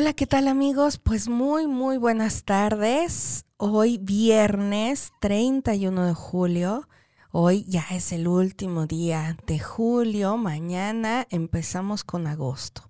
[0.00, 0.96] Hola, ¿qué tal amigos?
[0.96, 3.44] Pues muy, muy buenas tardes.
[3.58, 6.88] Hoy viernes 31 de julio.
[7.32, 10.38] Hoy ya es el último día de julio.
[10.38, 12.88] Mañana empezamos con agosto.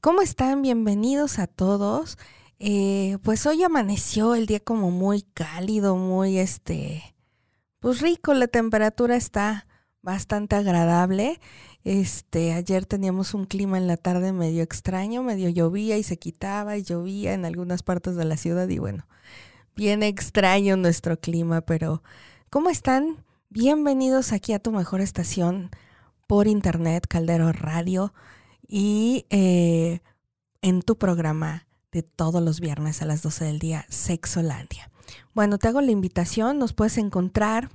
[0.00, 0.62] ¿Cómo están?
[0.62, 2.16] Bienvenidos a todos.
[2.58, 7.14] Eh, pues hoy amaneció el día como muy cálido, muy este,
[7.80, 8.32] pues rico.
[8.32, 9.66] La temperatura está
[10.00, 11.38] bastante agradable.
[11.86, 16.76] Este, ayer teníamos un clima en la tarde medio extraño, medio llovía y se quitaba
[16.76, 19.06] y llovía en algunas partes de la ciudad y bueno,
[19.76, 22.02] bien extraño nuestro clima, pero
[22.50, 23.24] ¿cómo están?
[23.50, 25.70] Bienvenidos aquí a tu mejor estación
[26.26, 28.12] por internet, Caldero Radio
[28.66, 30.00] y eh,
[30.62, 34.90] en tu programa de todos los viernes a las 12 del día, Sexolandia.
[35.34, 37.70] Bueno, te hago la invitación, nos puedes encontrar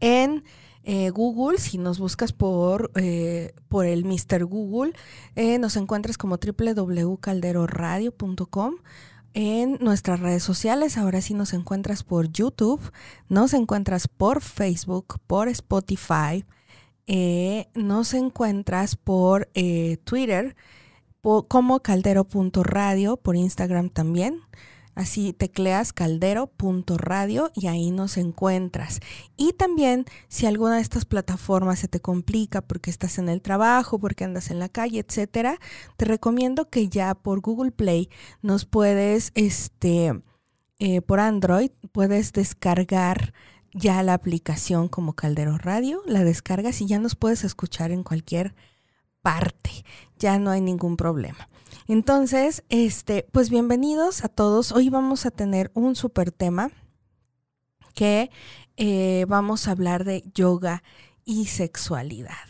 [0.00, 0.42] en
[0.84, 4.44] eh, Google, si nos buscas por, eh, por el Mr.
[4.44, 4.94] Google,
[5.36, 8.74] eh, nos encuentras como www.calderoradio.com.
[9.34, 12.92] En nuestras redes sociales, ahora sí nos encuentras por YouTube,
[13.30, 16.44] nos encuentras por Facebook, por Spotify,
[17.74, 19.48] nos encuentras por
[20.04, 20.54] Twitter
[21.22, 24.42] como caldero.radio, por Instagram también.
[24.94, 29.00] Así tecleas caldero.radio y ahí nos encuentras.
[29.36, 33.98] Y también si alguna de estas plataformas se te complica porque estás en el trabajo,
[33.98, 35.58] porque andas en la calle, etcétera,
[35.96, 38.10] te recomiendo que ya por Google Play
[38.42, 40.22] nos puedes, este,
[40.78, 43.32] eh, por Android, puedes descargar
[43.74, 48.54] ya la aplicación como Caldero Radio, la descargas y ya nos puedes escuchar en cualquier
[49.22, 49.84] parte.
[50.22, 51.48] Ya no hay ningún problema.
[51.88, 54.70] Entonces, este, pues bienvenidos a todos.
[54.70, 56.70] Hoy vamos a tener un super tema
[57.92, 58.30] que
[58.76, 60.84] eh, vamos a hablar de yoga
[61.24, 62.46] y sexualidad.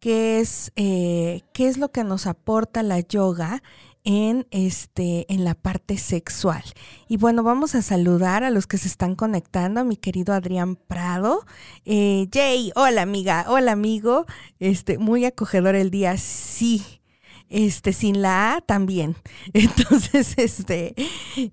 [0.00, 3.62] ¿Qué es, eh, ¿Qué es lo que nos aporta la yoga
[4.02, 6.64] en este en la parte sexual.
[7.08, 10.76] Y bueno, vamos a saludar a los que se están conectando, a mi querido Adrián
[10.76, 11.46] Prado.
[11.86, 14.26] Eh, Jay, hola amiga, hola amigo.
[14.58, 17.00] Este, muy acogedor el día, sí
[17.48, 19.16] este, sin la A también.
[19.52, 20.94] Entonces, este,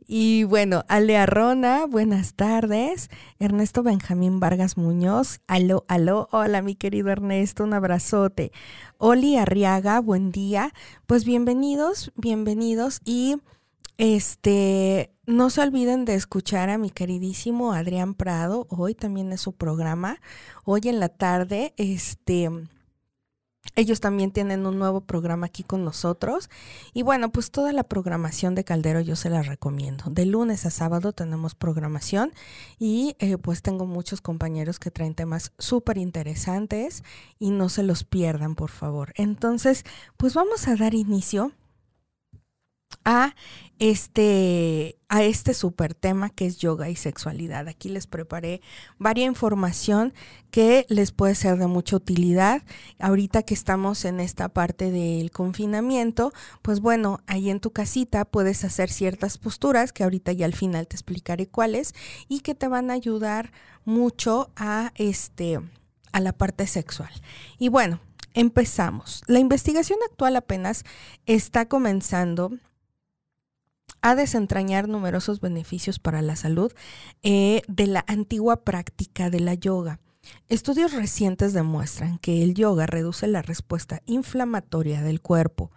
[0.07, 3.09] y bueno, Ale Arrona, buenas tardes.
[3.39, 8.51] Ernesto Benjamín Vargas Muñoz, aló, aló, hola mi querido Ernesto, un abrazote.
[8.97, 10.73] Oli Arriaga, buen día.
[11.07, 13.37] Pues bienvenidos, bienvenidos y
[13.97, 19.53] este, no se olviden de escuchar a mi queridísimo Adrián Prado, hoy también es su
[19.53, 20.19] programa,
[20.65, 22.49] hoy en la tarde, este
[23.75, 26.49] ellos también tienen un nuevo programa aquí con nosotros.
[26.93, 30.05] Y bueno, pues toda la programación de Caldero yo se la recomiendo.
[30.09, 32.33] De lunes a sábado tenemos programación
[32.79, 37.03] y eh, pues tengo muchos compañeros que traen temas súper interesantes
[37.39, 39.13] y no se los pierdan, por favor.
[39.15, 39.85] Entonces,
[40.17, 41.51] pues vamos a dar inicio
[43.05, 43.35] a
[43.79, 47.67] este, a este super tema que es yoga y sexualidad.
[47.67, 48.61] Aquí les preparé
[48.99, 50.13] varias información
[50.51, 52.61] que les puede ser de mucha utilidad.
[52.99, 56.31] Ahorita que estamos en esta parte del confinamiento,
[56.61, 60.87] pues bueno, ahí en tu casita puedes hacer ciertas posturas que ahorita ya al final
[60.87, 61.93] te explicaré cuáles
[62.27, 63.51] y que te van a ayudar
[63.83, 65.59] mucho a este
[66.11, 67.09] a la parte sexual.
[67.57, 67.99] Y bueno,
[68.35, 69.23] empezamos.
[69.25, 70.83] La investigación actual apenas
[71.25, 72.51] está comenzando
[74.01, 76.71] a desentrañar numerosos beneficios para la salud
[77.23, 79.99] eh, de la antigua práctica de la yoga.
[80.47, 85.71] Estudios recientes demuestran que el yoga reduce la respuesta inflamatoria del cuerpo,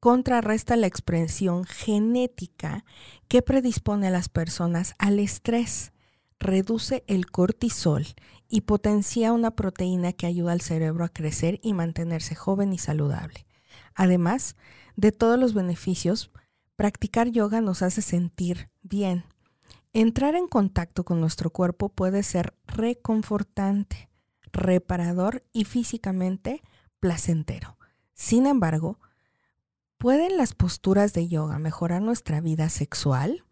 [0.00, 2.84] contrarresta la expresión genética
[3.28, 5.92] que predispone a las personas al estrés,
[6.38, 8.06] reduce el cortisol
[8.48, 13.46] y potencia una proteína que ayuda al cerebro a crecer y mantenerse joven y saludable.
[13.94, 14.56] Además
[14.96, 16.30] de todos los beneficios,
[16.76, 19.24] Practicar yoga nos hace sentir bien.
[19.94, 24.10] Entrar en contacto con nuestro cuerpo puede ser reconfortante,
[24.52, 26.62] reparador y físicamente
[27.00, 27.78] placentero.
[28.12, 29.00] Sin embargo,
[29.96, 33.44] ¿pueden las posturas de yoga mejorar nuestra vida sexual?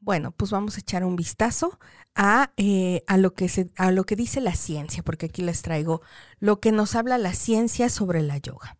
[0.00, 1.78] Bueno, pues vamos a echar un vistazo
[2.14, 5.62] a, eh, a, lo que se, a lo que dice la ciencia, porque aquí les
[5.62, 6.02] traigo
[6.40, 8.76] lo que nos habla la ciencia sobre la yoga.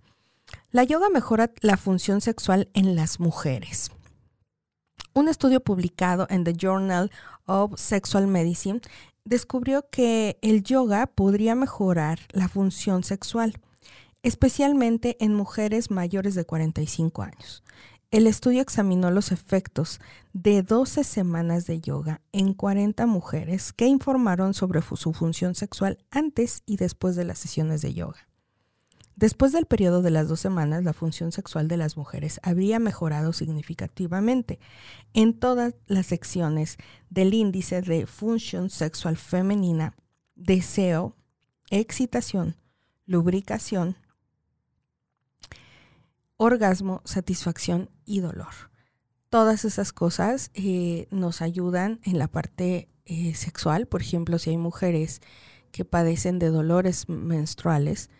[0.70, 3.91] La yoga mejora la función sexual en las mujeres.
[5.15, 7.11] Un estudio publicado en The Journal
[7.47, 8.82] of Sexual Medicine
[9.25, 13.55] descubrió que el yoga podría mejorar la función sexual,
[14.23, 17.62] especialmente en mujeres mayores de 45 años.
[18.11, 20.03] El estudio examinó los efectos
[20.35, 26.62] de 12 semanas de yoga en 40 mujeres que informaron sobre su función sexual antes
[26.67, 28.28] y después de las sesiones de yoga.
[29.19, 33.32] Después del periodo de las dos semanas, la función sexual de las mujeres habría mejorado
[33.32, 34.61] significativamente
[35.12, 36.76] en todas las secciones
[37.11, 39.97] del índice de función sexual femenina,
[40.37, 41.17] deseo,
[41.69, 42.59] excitación,
[43.06, 43.97] lubricación,
[46.37, 48.71] orgasmo, satisfacción y dolor.
[49.31, 53.88] Todas esas cosas eh, nos ayudan en la parte eh, sexual.
[53.88, 55.23] Por ejemplo, si hay mujeres
[55.73, 58.11] que padecen de dolores menstruales,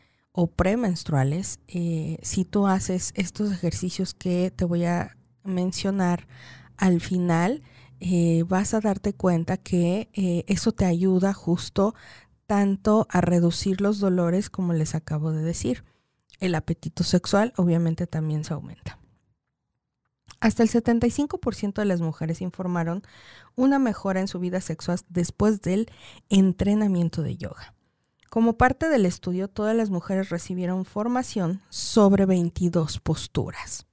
[0.41, 6.29] o premenstruales, eh, si tú haces estos ejercicios que te voy a mencionar
[6.77, 7.65] al final,
[7.99, 11.97] eh, vas a darte cuenta que eh, eso te ayuda justo
[12.47, 15.83] tanto a reducir los dolores como les acabo de decir.
[16.39, 19.01] El apetito sexual obviamente también se aumenta.
[20.39, 23.03] Hasta el 75% de las mujeres informaron
[23.57, 25.91] una mejora en su vida sexual después del
[26.29, 27.75] entrenamiento de yoga.
[28.31, 33.87] Como parte del estudio, todas las mujeres recibieron formación sobre 22 posturas.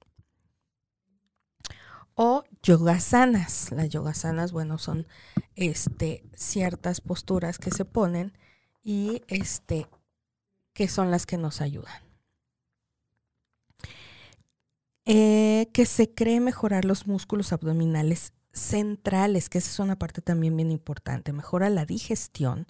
[2.14, 3.72] O yogasanas.
[3.72, 5.06] Las yogasanas, bueno, son
[5.54, 8.36] este, ciertas posturas que se ponen
[8.82, 9.86] y este,
[10.72, 12.02] que son las que nos ayudan.
[15.06, 20.56] Eh, que se cree mejorar los músculos abdominales centrales, que esa es una parte también
[20.56, 21.32] bien importante.
[21.32, 22.66] Mejora la digestión,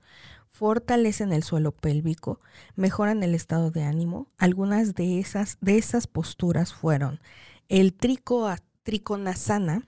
[0.57, 2.41] fortalecen el suelo pélvico,
[2.77, 4.29] mejoran el estado de ánimo.
[4.39, 7.21] Algunas de esas, de esas posturas fueron
[7.69, 8.49] el trico,
[8.83, 9.87] triconasana,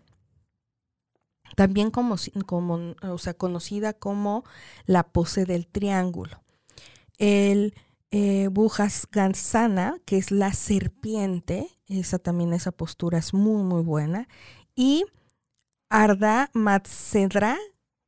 [1.56, 4.44] también como, como, o sea, conocida como
[4.84, 6.42] la pose del triángulo.
[7.16, 7.74] El
[8.10, 14.28] eh, Bujasgansana, que es la serpiente, esa también, esa postura es muy, muy buena.
[14.74, 15.06] Y
[15.88, 17.56] Ardha Matsedra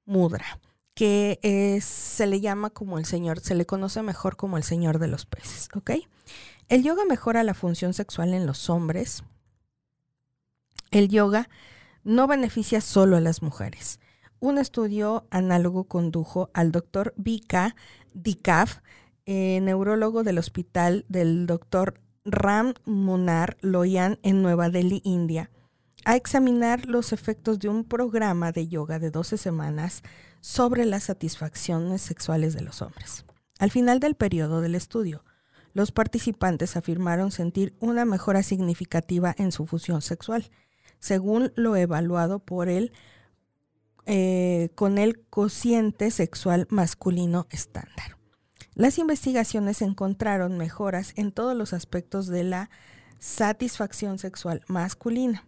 [0.04, 0.60] Mudra
[0.94, 5.08] que se le llama como el señor, se le conoce mejor como el señor de
[5.08, 5.92] los peces, ¿ok?
[6.69, 9.25] El yoga mejora la función sexual en los hombres.
[10.90, 11.48] El yoga
[12.04, 14.00] no beneficia solo a las mujeres.
[14.38, 17.76] Un estudio análogo condujo al doctor Vika
[18.14, 18.78] Dikaf,
[19.26, 25.50] eh, neurólogo del hospital del doctor Ram Munar Loyan en Nueva Delhi, India,
[26.04, 30.02] a examinar los efectos de un programa de yoga de 12 semanas
[30.40, 33.25] sobre las satisfacciones sexuales de los hombres.
[33.58, 35.25] Al final del periodo del estudio,
[35.72, 40.50] los participantes afirmaron sentir una mejora significativa en su función sexual,
[40.98, 42.69] según lo evaluado por
[44.06, 48.17] eh, con el cociente sexual masculino estándar.
[48.74, 52.70] Las investigaciones encontraron mejoras en todos los aspectos de la
[53.19, 55.46] satisfacción sexual masculina,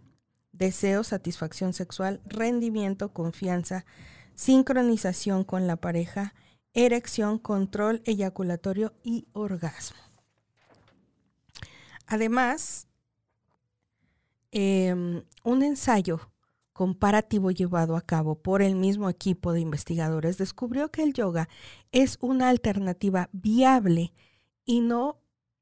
[0.51, 3.85] deseo, satisfacción sexual, rendimiento, confianza,
[4.35, 6.33] sincronización con la pareja,
[6.73, 9.99] erección, control eyaculatorio y orgasmo.
[12.07, 12.87] Además,
[14.51, 16.19] em, un ensayo
[16.73, 21.47] comparativo llevado a cabo por el mismo equipo de investigadores descubrió que el yoga
[21.91, 24.13] es una alternativa viable
[24.65, 25.19] y no,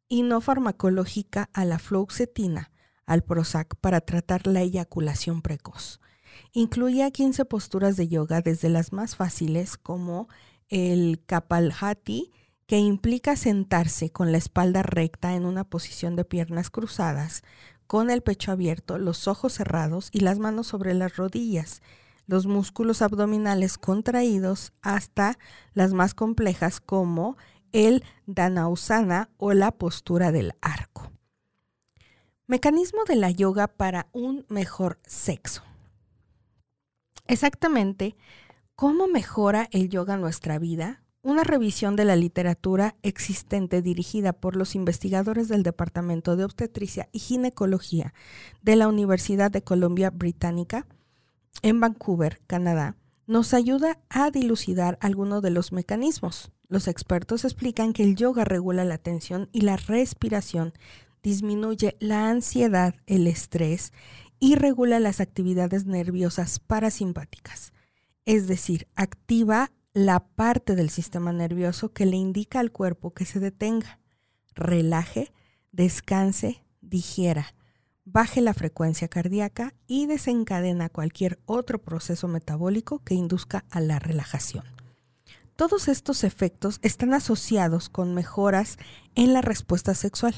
[0.08, 2.72] y no farmacológica a la fluoxetina,
[3.06, 6.00] al Prozac, para tratar la eyaculación precoz.
[6.54, 10.28] Incluía 15 posturas de yoga, desde las más fáciles como
[10.70, 12.32] el Kapalhati,
[12.66, 17.44] que implica sentarse con la espalda recta en una posición de piernas cruzadas,
[17.86, 21.82] con el pecho abierto, los ojos cerrados y las manos sobre las rodillas,
[22.28, 25.38] los músculos abdominales contraídos hasta
[25.74, 27.36] las más complejas como
[27.74, 31.12] el Danausana o la postura del arco.
[32.48, 35.64] Mecanismo de la yoga para un mejor sexo.
[37.32, 38.18] Exactamente,
[38.76, 41.02] ¿cómo mejora el yoga nuestra vida?
[41.22, 47.20] Una revisión de la literatura existente dirigida por los investigadores del Departamento de Obstetricia y
[47.20, 48.14] Ginecología
[48.64, 50.88] de la Universidad de Columbia Británica
[51.62, 52.98] en Vancouver, Canadá,
[53.28, 56.52] nos ayuda a dilucidar algunos de los mecanismos.
[56.68, 60.74] Los expertos explican que el yoga regula la tensión y la respiración,
[61.24, 63.94] disminuye la ansiedad, el estrés
[64.42, 67.74] y regula las actividades nerviosas parasimpáticas,
[68.26, 73.40] es decir, activa la parte del sistema nervioso que le indica al cuerpo que se
[73.40, 74.00] detenga,
[74.56, 75.32] relaje,
[75.72, 77.54] descanse, digiera,
[78.04, 84.66] baje la frecuencia cardíaca y desencadena cualquier otro proceso metabólico que induzca a la relajación.
[85.56, 88.80] Todos estos efectos están asociados con mejoras
[89.14, 90.34] en la respuesta sexual.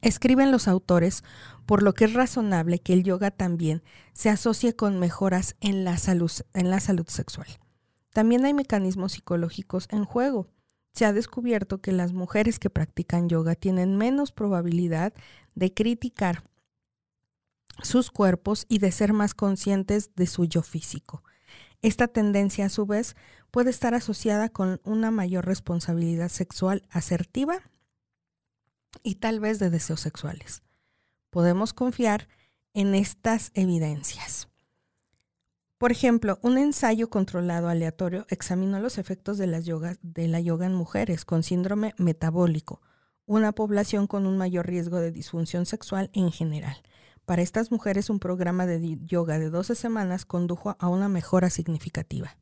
[0.00, 1.24] Escriben los autores,
[1.66, 5.98] por lo que es razonable que el yoga también se asocie con mejoras en la
[5.98, 7.48] salud, en la salud sexual.
[8.12, 10.48] También hay mecanismos psicológicos en juego.
[10.94, 15.12] se ha descubierto que las mujeres que practican yoga tienen menos probabilidad
[15.54, 16.42] de criticar
[17.82, 21.22] sus cuerpos y de ser más conscientes de su yo físico.
[21.82, 23.14] Esta tendencia, a su vez,
[23.52, 27.60] puede estar asociada con una mayor responsabilidad sexual asertiva
[29.02, 30.62] y tal vez de deseos sexuales.
[31.30, 32.28] Podemos confiar
[32.74, 34.48] en estas evidencias.
[35.78, 40.74] Por ejemplo, un ensayo controlado aleatorio examinó los efectos de, las de la yoga en
[40.74, 42.80] mujeres con síndrome metabólico,
[43.26, 46.82] una población con un mayor riesgo de disfunción sexual en general.
[47.24, 52.36] Para estas mujeres un programa de yoga de 12 semanas condujo a una mejora significativa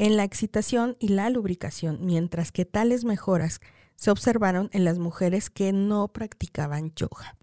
[0.00, 3.60] en la excitación y la lubricación, mientras que tales mejoras
[4.00, 7.36] se observaron en las mujeres que no practicaban yoga.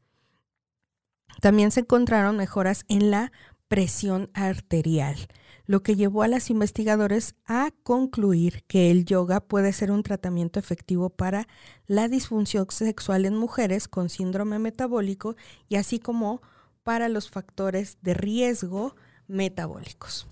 [1.39, 3.31] También se encontraron mejoras en la
[3.67, 5.27] presión arterial,
[5.67, 10.59] lo que llevó a los investigadores a concluir que el yoga puede ser un tratamiento
[10.59, 11.47] efectivo para
[11.85, 15.35] la disfunción sexual en mujeres con síndrome metabólico
[15.69, 16.41] y así como
[16.81, 18.95] para los factores de riesgo
[19.27, 20.27] metabólicos.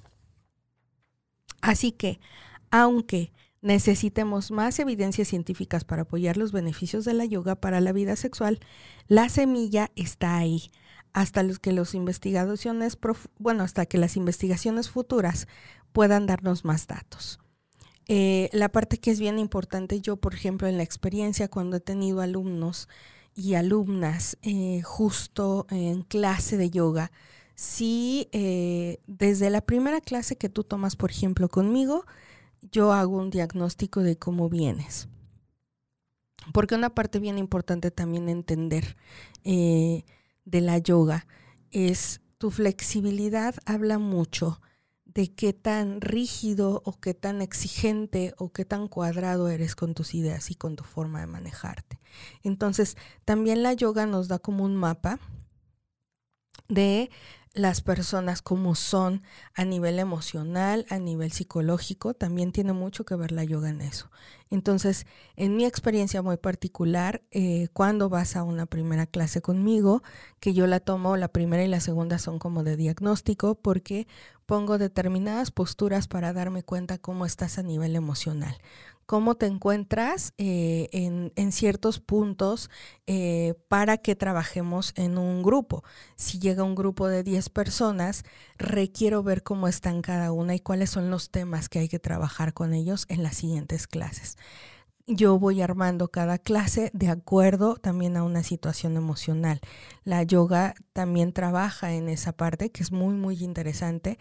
[1.62, 2.20] Así que,
[2.72, 3.32] aunque
[3.65, 8.60] necesitemos más evidencias científicas para apoyar los beneficios de la yoga para la vida sexual,
[9.07, 10.69] la semilla está ahí
[11.13, 12.95] hasta los que los investigaciones,
[13.39, 15.48] bueno, hasta que las investigaciones futuras
[15.93, 17.39] puedan darnos más datos.
[18.07, 21.79] Eh, la parte que es bien importante, yo por ejemplo en la experiencia cuando he
[21.79, 22.88] tenido alumnos
[23.34, 27.12] y alumnas eh, justo en clase de yoga,
[27.55, 32.05] si eh, desde la primera clase que tú tomas, por ejemplo, conmigo,
[32.72, 35.07] yo hago un diagnóstico de cómo vienes.
[36.53, 38.95] Porque una parte bien importante también entender
[39.43, 40.03] de
[40.45, 41.27] la yoga
[41.72, 44.62] es tu flexibilidad habla mucho
[45.05, 50.13] de qué tan rígido o qué tan exigente o qué tan cuadrado eres con tus
[50.13, 52.01] ideas y con tu forma de manejarte.
[52.43, 55.19] Entonces, también la yoga nos da como un mapa
[56.67, 57.10] de
[57.55, 59.24] las personas como son
[59.55, 64.12] a nivel emocional, a nivel psicológico, también tiene mucho que ver la yoga en eso.
[64.50, 65.07] Entonces,
[65.38, 70.03] en mi experiencia muy particular, eh, cuando vas a una primera clase conmigo,
[70.41, 74.05] que yo la tomo, la primera y la segunda son como de diagnóstico, porque
[74.45, 78.57] pongo determinadas posturas para darme cuenta cómo estás a nivel emocional
[79.05, 82.69] cómo te encuentras eh, en, ciertos puntos
[83.07, 85.83] eh, para que trabajemos en un grupo.
[86.15, 88.24] Si llega un grupo de 10 personas,
[88.57, 92.53] requiero ver cómo están cada una y cuáles son los temas que hay que trabajar
[92.53, 94.38] con ellos en las siguientes clases.
[95.07, 99.62] Yo voy armando cada clase de acuerdo también a una situación emocional.
[100.03, 104.17] La yoga también trabaja en esa parte que es muy, muy interesante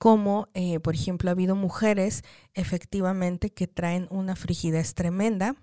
[0.00, 2.22] como eh, por ejemplo ha habido mujeres
[2.54, 5.56] efectivamente que traen una frigidez tremenda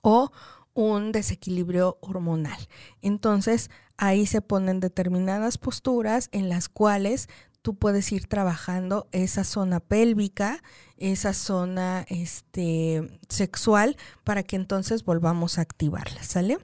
[0.00, 0.32] o
[0.72, 2.58] un desequilibrio hormonal.
[3.02, 7.28] Entonces ahí se ponen determinadas posturas en las cuales
[7.60, 10.62] tú puedes ir trabajando esa zona pélvica,
[10.96, 16.56] esa zona este, sexual, para que entonces volvamos a activarla, ¿sale?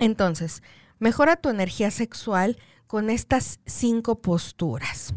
[0.00, 0.64] Entonces,
[0.98, 5.14] mejora tu energía sexual con estas cinco posturas.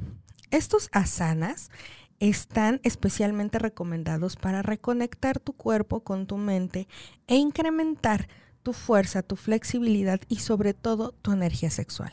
[0.51, 1.69] Estos asanas
[2.19, 6.87] están especialmente recomendados para reconectar tu cuerpo con tu mente
[7.27, 8.27] e incrementar
[8.63, 12.11] tu fuerza, tu flexibilidad y sobre todo tu energía sexual.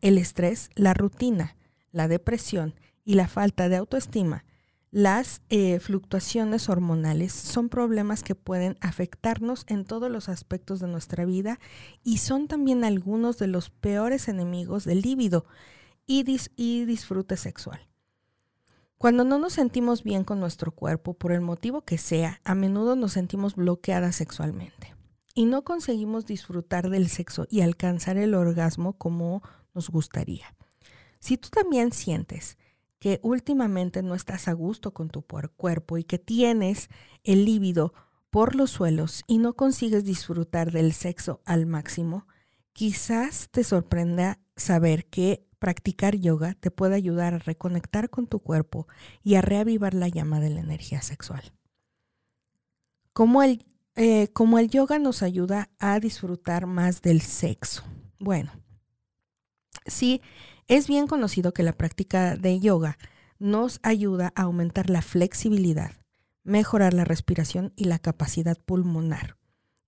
[0.00, 1.56] El estrés, la rutina,
[1.92, 4.44] la depresión y la falta de autoestima
[4.90, 11.24] las eh, fluctuaciones hormonales son problemas que pueden afectarnos en todos los aspectos de nuestra
[11.24, 11.60] vida
[12.02, 15.46] y son también algunos de los peores enemigos del líbido
[16.06, 16.24] y,
[16.56, 17.88] y disfrute sexual.
[18.98, 22.96] Cuando no nos sentimos bien con nuestro cuerpo, por el motivo que sea, a menudo
[22.96, 24.94] nos sentimos bloqueadas sexualmente
[25.34, 29.42] y no conseguimos disfrutar del sexo y alcanzar el orgasmo como
[29.72, 30.54] nos gustaría.
[31.20, 32.58] Si tú también sientes
[33.00, 36.88] que últimamente no estás a gusto con tu cuerpo y que tienes
[37.24, 37.92] el líbido
[38.28, 42.28] por los suelos y no consigues disfrutar del sexo al máximo,
[42.72, 48.86] quizás te sorprenda saber que practicar yoga te puede ayudar a reconectar con tu cuerpo
[49.22, 51.52] y a reavivar la llama de la energía sexual.
[53.12, 53.66] Como el,
[53.96, 57.82] eh, como el yoga nos ayuda a disfrutar más del sexo.
[58.18, 58.52] Bueno,
[59.86, 60.20] sí,
[60.70, 62.96] es bien conocido que la práctica de yoga
[63.40, 65.90] nos ayuda a aumentar la flexibilidad,
[66.44, 69.36] mejorar la respiración y la capacidad pulmonar.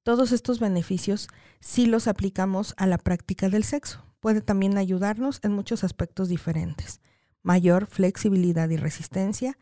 [0.03, 1.29] Todos estos beneficios,
[1.61, 7.01] si los aplicamos a la práctica del sexo, puede también ayudarnos en muchos aspectos diferentes.
[7.45, 9.57] Mayor flexibilidad y resistencia,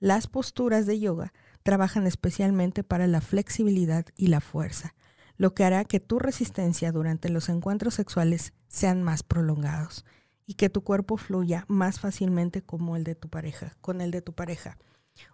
[0.00, 4.96] las posturas de yoga trabajan especialmente para la flexibilidad y la fuerza,
[5.36, 10.04] lo que hará que tu resistencia durante los encuentros sexuales sean más prolongados
[10.46, 14.22] y que tu cuerpo fluya más fácilmente como el de tu pareja, con el de
[14.22, 14.78] tu pareja.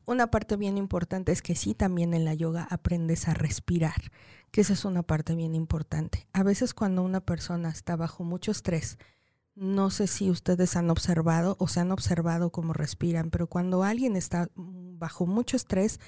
[0.05, 4.11] Una parte bien importante es que sí también en la yoga aprendes a respirar,
[4.50, 6.26] que esa es una parte bien importante.
[6.33, 8.99] A veces cuando una persona está bajo mucho estrés,
[9.55, 14.17] no sé si ustedes han observado o se han observado cómo respiran, pero cuando alguien
[14.17, 16.00] está bajo mucho estrés,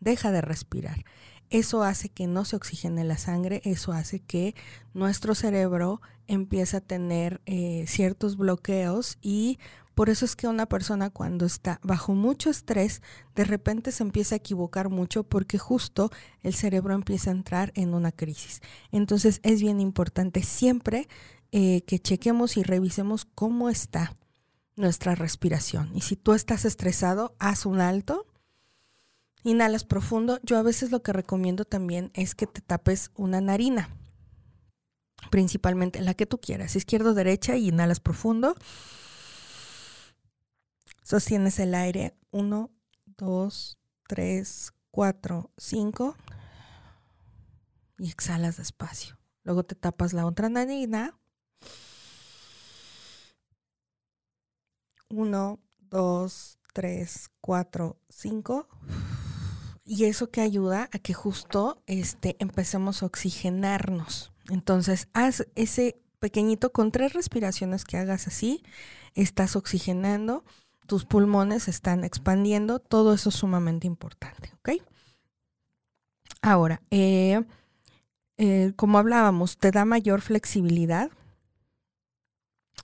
[0.00, 1.04] deja de respirar.
[1.50, 4.54] Eso hace que no se oxigene la sangre, eso hace que
[4.94, 9.58] nuestro cerebro empiece a tener eh, ciertos bloqueos y
[9.94, 13.02] por eso es que una persona cuando está bajo mucho estrés,
[13.34, 16.10] de repente se empieza a equivocar mucho porque justo
[16.42, 18.62] el cerebro empieza a entrar en una crisis.
[18.92, 21.08] Entonces es bien importante siempre
[21.52, 24.16] eh, que chequemos y revisemos cómo está
[24.76, 25.90] nuestra respiración.
[25.94, 28.26] Y si tú estás estresado, haz un alto.
[29.42, 30.38] Inhalas profundo.
[30.42, 33.96] Yo a veces lo que recomiendo también es que te tapes una narina,
[35.30, 38.54] principalmente la que tú quieras, izquierda o derecha, y inhalas profundo.
[41.02, 42.14] Sostienes el aire.
[42.30, 42.70] Uno,
[43.04, 46.16] dos, tres, cuatro, cinco.
[47.98, 49.18] Y exhalas despacio.
[49.42, 51.18] Luego te tapas la otra narina.
[55.08, 58.68] Uno, dos, tres, cuatro, cinco.
[59.92, 64.30] Y eso que ayuda a que justo este, empecemos a oxigenarnos.
[64.48, 68.62] Entonces, haz ese pequeñito con tres respiraciones que hagas así,
[69.16, 70.44] estás oxigenando
[70.86, 74.82] tus pulmones están expandiendo, todo eso es sumamente importante, ¿ok?
[76.42, 77.44] Ahora, eh,
[78.38, 81.10] eh, como hablábamos, te da mayor flexibilidad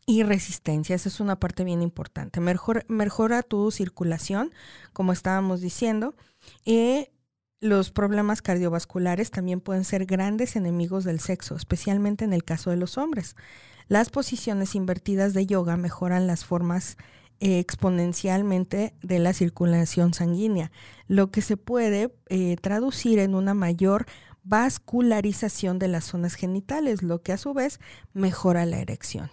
[0.06, 2.40] y resistencia, esa es una parte bien importante.
[2.40, 4.52] mejora tu circulación,
[4.92, 6.14] como estábamos diciendo,
[6.64, 7.08] y
[7.60, 12.76] los problemas cardiovasculares también pueden ser grandes enemigos del sexo, especialmente en el caso de
[12.76, 13.34] los hombres.
[13.88, 16.96] Las posiciones invertidas de yoga mejoran las formas
[17.40, 20.70] exponencialmente de la circulación sanguínea,
[21.08, 24.06] lo que se puede eh, traducir en una mayor
[24.44, 27.80] vascularización de las zonas genitales, lo que a su vez
[28.14, 29.30] mejora la erección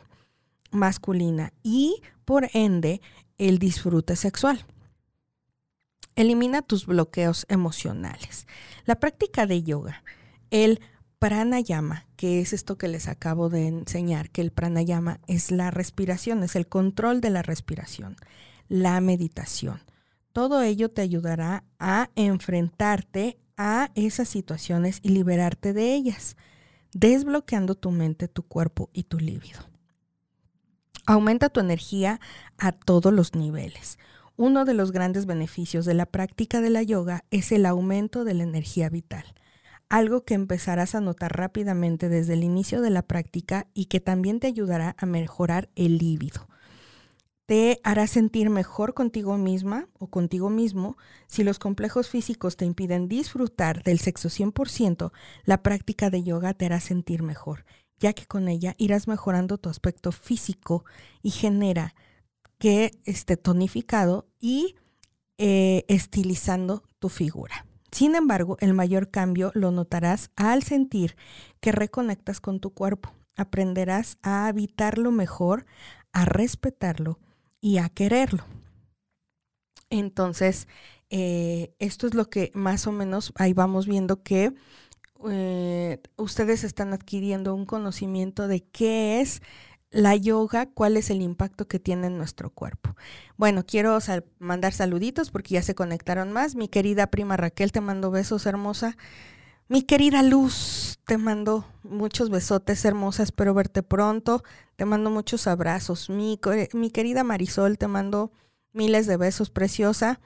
[0.74, 3.02] masculina y por ende
[3.38, 4.66] el disfrute sexual.
[6.16, 8.48] Elimina tus bloqueos emocionales.
[8.86, 10.04] La práctica de yoga,
[10.52, 10.80] el
[11.18, 16.44] pranayama, que es esto que les acabo de enseñar, que el pranayama es la respiración,
[16.44, 18.18] es el control de la respiración,
[18.68, 19.82] la meditación.
[20.34, 26.36] Todo ello te ayudará a enfrentarte a esas situaciones y liberarte de ellas,
[26.92, 29.73] desbloqueando tu mente, tu cuerpo y tu líbido.
[31.06, 32.20] Aumenta tu energía
[32.58, 34.00] a todos los niveles.
[34.36, 38.34] Uno de los grandes beneficios de la práctica de la yoga es el aumento de
[38.34, 39.26] la energía vital
[39.94, 44.40] algo que empezarás a notar rápidamente desde el inicio de la práctica y que también
[44.40, 46.48] te ayudará a mejorar el líbido.
[47.46, 50.98] Te hará sentir mejor contigo misma o contigo mismo.
[51.28, 55.12] Si los complejos físicos te impiden disfrutar del sexo 100%,
[55.44, 57.64] la práctica de yoga te hará sentir mejor,
[58.04, 60.84] ya que con ella irás mejorando tu aspecto físico
[61.22, 61.96] y genera
[62.58, 64.76] que esté tonificado y
[65.38, 67.66] eh, estilizando tu figura.
[67.94, 71.16] Sin embargo, el mayor cambio lo notarás al sentir
[71.62, 73.14] que reconectas con tu cuerpo.
[73.38, 75.66] Aprenderás a habitarlo mejor,
[76.12, 77.20] a respetarlo
[77.62, 78.44] y a quererlo.
[79.90, 80.68] Entonces,
[81.10, 84.54] eh, esto es lo que más o menos ahí vamos viendo que
[85.30, 89.42] eh, ustedes están adquiriendo un conocimiento de qué es
[89.94, 92.96] la yoga, cuál es el impacto que tiene en nuestro cuerpo.
[93.38, 93.98] Bueno, quiero
[94.40, 96.56] mandar saluditos porque ya se conectaron más.
[96.56, 98.98] Mi querida prima Raquel te mando besos, hermosa.
[99.70, 103.24] Mi querida Luz, te mando muchos besotes, hermosa.
[103.24, 104.44] Espero verte pronto.
[104.76, 106.10] Te mando muchos abrazos.
[106.10, 106.40] Mi,
[106.74, 108.32] mi querida Marisol, te mando
[108.74, 110.20] miles de besos, preciosa.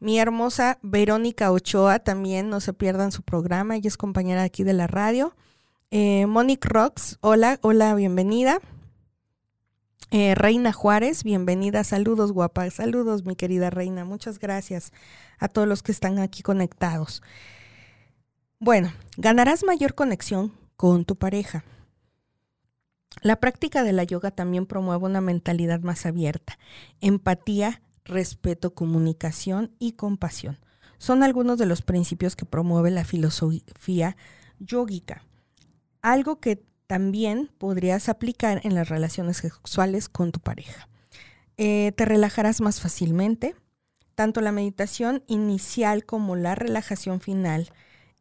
[0.00, 3.76] Mi hermosa Verónica Ochoa también, no se pierdan su programa.
[3.76, 5.34] Ella es compañera aquí de la radio.
[5.90, 8.60] Eh, Monique Rocks, hola, hola, bienvenida.
[10.10, 14.90] Eh, Reina Juárez, bienvenida, saludos guapa, saludos mi querida Reina, muchas gracias
[15.38, 17.22] a todos los que están aquí conectados.
[18.58, 21.62] Bueno, ganarás mayor conexión con tu pareja.
[23.20, 26.58] La práctica de la yoga también promueve una mentalidad más abierta,
[27.00, 30.58] empatía, respeto, comunicación y compasión.
[30.98, 34.16] Son algunos de los principios que promueve la filosofía
[34.58, 35.22] yógica.
[36.02, 40.88] Algo que también podrías aplicar en las relaciones sexuales con tu pareja.
[41.56, 43.54] Eh, te relajarás más fácilmente,
[44.14, 47.70] tanto la meditación inicial como la relajación final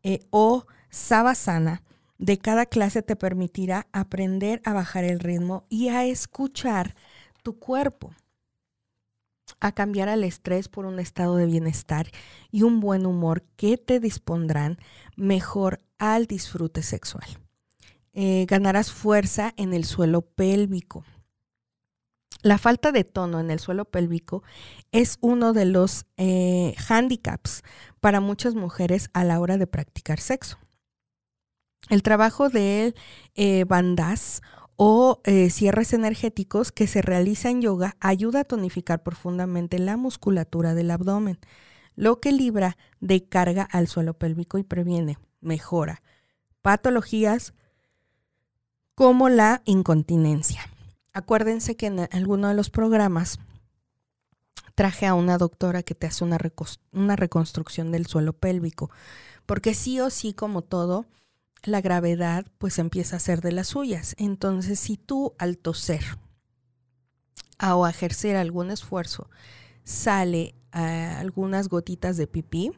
[0.04, 1.82] eh, o savasana
[2.18, 6.96] de cada clase te permitirá aprender a bajar el ritmo y a escuchar
[7.44, 8.14] tu cuerpo,
[9.60, 12.08] a cambiar al estrés por un estado de bienestar
[12.52, 14.78] y un buen humor que te dispondrán
[15.16, 17.28] mejor al disfrute sexual.
[18.14, 21.04] Eh, ganarás fuerza en el suelo pélvico.
[22.42, 24.44] La falta de tono en el suelo pélvico
[24.92, 27.64] es uno de los eh, handicaps
[28.00, 30.58] para muchas mujeres a la hora de practicar sexo.
[31.90, 32.96] El trabajo de
[33.36, 34.42] eh, bandas
[34.78, 40.74] o eh, cierres energéticos que se realiza en yoga ayuda a tonificar profundamente la musculatura
[40.74, 41.40] del abdomen,
[41.96, 46.02] lo que libra de carga al suelo pélvico y previene, mejora
[46.68, 47.54] patologías
[48.94, 50.70] como la incontinencia.
[51.14, 53.40] Acuérdense que en alguno de los programas
[54.76, 56.38] traje a una doctora que te hace una,
[56.92, 58.92] una reconstrucción del suelo pélvico,
[59.46, 61.06] porque sí o sí, como todo,
[61.64, 64.16] la gravedad pues empieza a ser de las suyas.
[64.18, 66.04] Entonces, si tú al toser
[67.62, 69.30] o a ejercer algún esfuerzo
[69.84, 72.72] sale algunas gotitas de pipí,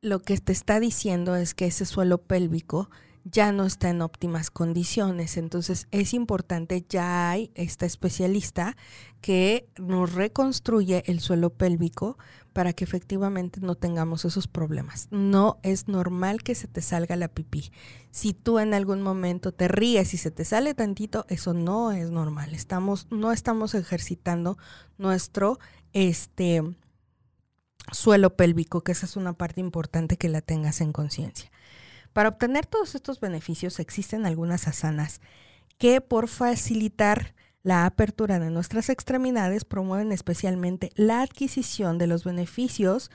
[0.00, 2.88] lo que te está diciendo es que ese suelo pélvico
[3.24, 5.36] ya no está en óptimas condiciones.
[5.36, 8.76] Entonces es importante, ya hay esta especialista
[9.20, 12.16] que nos reconstruye el suelo pélvico
[12.52, 15.08] para que efectivamente no tengamos esos problemas.
[15.10, 17.70] No es normal que se te salga la pipí.
[18.10, 22.10] Si tú en algún momento te ríes y se te sale tantito, eso no es
[22.10, 22.54] normal.
[22.54, 24.58] Estamos, no estamos ejercitando
[24.98, 25.58] nuestro
[25.92, 26.62] este,
[27.92, 31.50] suelo pélvico, que esa es una parte importante que la tengas en conciencia.
[32.12, 35.20] Para obtener todos estos beneficios existen algunas asanas
[35.78, 43.10] que por facilitar la apertura de nuestras extremidades promueven especialmente la adquisición de los beneficios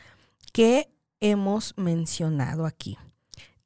[0.54, 2.98] que hemos mencionado aquí.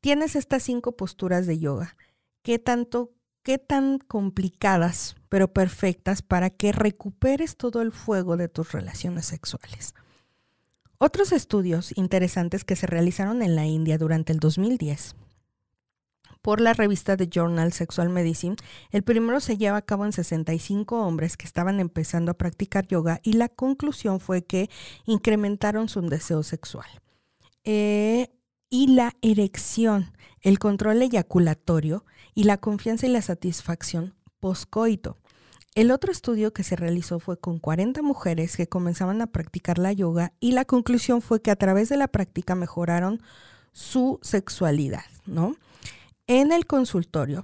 [0.01, 1.97] Tienes estas cinco posturas de yoga.
[2.41, 3.11] ¿Qué tanto,
[3.43, 9.93] qué tan complicadas, pero perfectas para que recuperes todo el fuego de tus relaciones sexuales?
[10.97, 15.15] Otros estudios interesantes que se realizaron en la India durante el 2010
[16.41, 18.55] por la revista de Journal Sexual Medicine,
[18.91, 23.19] el primero se lleva a cabo en 65 hombres que estaban empezando a practicar yoga
[23.23, 24.69] y la conclusión fue que
[25.05, 26.87] incrementaron su deseo sexual.
[27.63, 28.29] Eh,
[28.69, 35.17] y la erección, el control eyaculatorio y la confianza y la satisfacción poscoito.
[35.75, 39.93] El otro estudio que se realizó fue con 40 mujeres que comenzaban a practicar la
[39.93, 43.21] yoga y la conclusión fue que a través de la práctica mejoraron
[43.71, 45.55] su sexualidad, ¿no?
[46.29, 47.43] En el consultorio,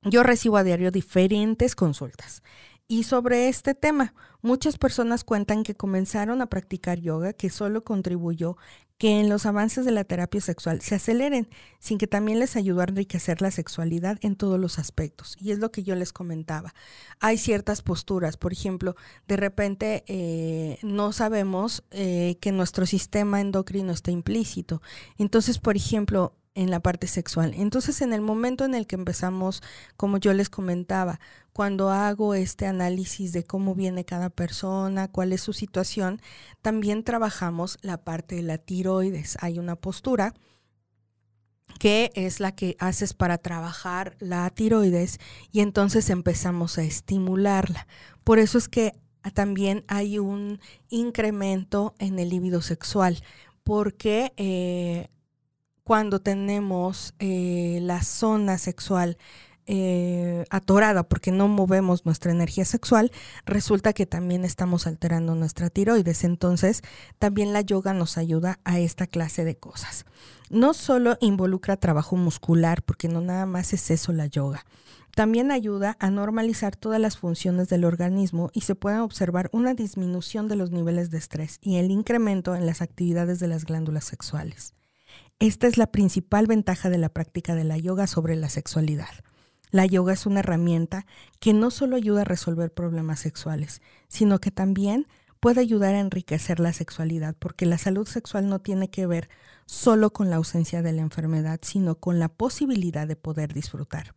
[0.00, 2.42] yo recibo a diario diferentes consultas.
[2.88, 8.56] Y sobre este tema, muchas personas cuentan que comenzaron a practicar yoga, que solo contribuyó
[8.96, 12.80] que en los avances de la terapia sexual se aceleren, sin que también les ayudó
[12.80, 15.36] a enriquecer la sexualidad en todos los aspectos.
[15.38, 16.72] Y es lo que yo les comentaba.
[17.20, 18.96] Hay ciertas posturas, por ejemplo,
[19.28, 24.80] de repente eh, no sabemos eh, que nuestro sistema endocrino está implícito.
[25.18, 27.52] Entonces, por ejemplo, en la parte sexual.
[27.56, 29.62] Entonces, en el momento en el que empezamos,
[29.96, 31.20] como yo les comentaba,
[31.52, 36.20] cuando hago este análisis de cómo viene cada persona, cuál es su situación,
[36.62, 39.36] también trabajamos la parte de la tiroides.
[39.40, 40.34] Hay una postura
[41.78, 45.18] que es la que haces para trabajar la tiroides
[45.50, 47.86] y entonces empezamos a estimularla.
[48.22, 48.92] Por eso es que
[49.32, 53.22] también hay un incremento en el libido sexual,
[53.62, 55.08] porque eh,
[55.84, 59.18] cuando tenemos eh, la zona sexual
[59.66, 63.10] eh, atorada porque no movemos nuestra energía sexual,
[63.46, 66.24] resulta que también estamos alterando nuestra tiroides.
[66.24, 66.82] Entonces,
[67.18, 70.04] también la yoga nos ayuda a esta clase de cosas.
[70.50, 74.66] No solo involucra trabajo muscular, porque no nada más es eso la yoga.
[75.14, 80.48] También ayuda a normalizar todas las funciones del organismo y se puede observar una disminución
[80.48, 84.74] de los niveles de estrés y el incremento en las actividades de las glándulas sexuales.
[85.44, 89.10] Esta es la principal ventaja de la práctica de la yoga sobre la sexualidad.
[89.70, 91.04] La yoga es una herramienta
[91.38, 95.06] que no solo ayuda a resolver problemas sexuales, sino que también
[95.40, 99.28] puede ayudar a enriquecer la sexualidad, porque la salud sexual no tiene que ver
[99.66, 104.14] solo con la ausencia de la enfermedad, sino con la posibilidad de poder disfrutar.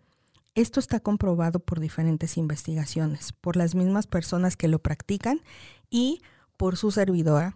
[0.56, 5.42] Esto está comprobado por diferentes investigaciones, por las mismas personas que lo practican
[5.90, 6.22] y
[6.56, 7.54] por su servidora,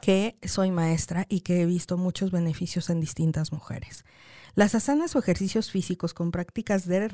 [0.00, 4.04] que soy maestra y que he visto muchos beneficios en distintas mujeres.
[4.54, 7.08] Las asanas o ejercicios físicos con prácticas de,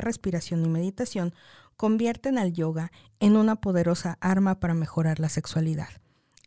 [0.00, 1.34] respiración y meditación
[1.76, 5.90] convierten al yoga en una poderosa arma para mejorar la sexualidad.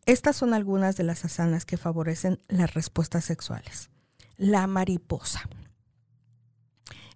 [0.04, 3.90] Estas son algunas de las asanas que favorecen las respuestas sexuales.
[4.36, 5.48] La mariposa.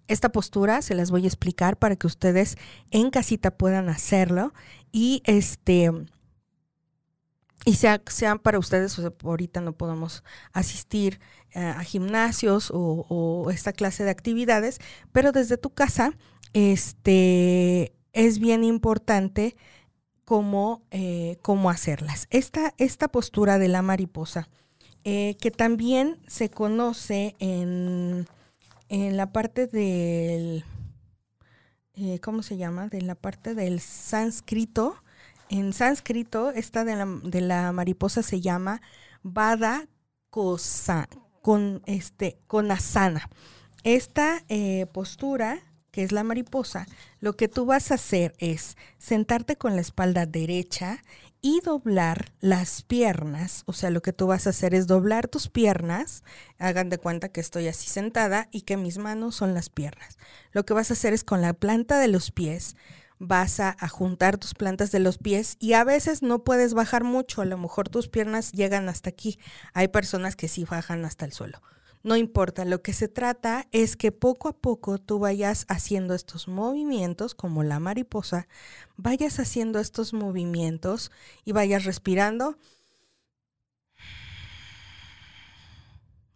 [0.07, 2.57] Esta postura se las voy a explicar para que ustedes
[2.91, 4.53] en casita puedan hacerlo
[4.93, 5.91] y este
[7.67, 11.19] y sea, sean para ustedes, o ahorita no podemos asistir
[11.51, 14.79] eh, a gimnasios o, esta clase de actividades,
[15.11, 16.13] pero desde tu casa
[16.53, 19.57] este, es bien importante
[20.23, 22.27] cómo, eh, cómo hacerlas.
[22.29, 24.47] Esta, esta, postura de la mariposa,
[25.03, 28.27] eh, que también se conoce en,
[28.87, 30.63] en la parte del,
[32.21, 32.87] ¿cómo se llama?
[32.87, 35.03] De la parte del sánscrito,
[35.49, 38.81] en sánscrito, esta de la, de la mariposa se llama
[39.23, 39.87] Bada
[40.29, 41.07] Kosa,
[41.41, 42.39] con, este.
[43.83, 45.59] Esta eh, postura,
[45.91, 46.85] que es la mariposa,
[47.19, 51.01] lo que tú vas a hacer es sentarte con la espalda derecha
[51.41, 53.63] y doblar las piernas.
[53.65, 56.23] O sea, lo que tú vas a hacer es doblar tus piernas.
[56.57, 60.17] Hagan de cuenta que estoy así sentada y que mis manos son las piernas.
[60.51, 62.75] Lo que vas a hacer es con la planta de los pies
[63.19, 67.41] vas a, juntar tus plantas de los pies y a veces no puedes bajar mucho,
[67.41, 69.39] a lo mejor tus piernas llegan hasta aquí.
[69.73, 71.61] Hay personas que sí bajan hasta el suelo.
[72.03, 76.47] No importa, lo que se trata es que poco a poco tú vayas haciendo estos
[76.47, 78.47] movimientos, como la mariposa,
[78.95, 81.11] vayas haciendo estos movimientos
[81.43, 82.57] y vayas respirando.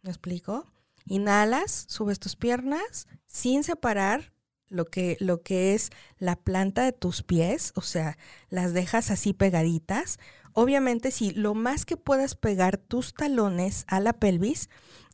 [0.02, 0.68] ¿Me explico?
[1.06, 4.34] Inhalas, subes tus piernas sin separar
[4.72, 8.18] lo que, lo que es la planta de tus pies, o sea,
[8.50, 10.18] las dejas así pegaditas.
[10.54, 14.70] Obviamente, si lo más que puedas pegar tus talones a la pelvis,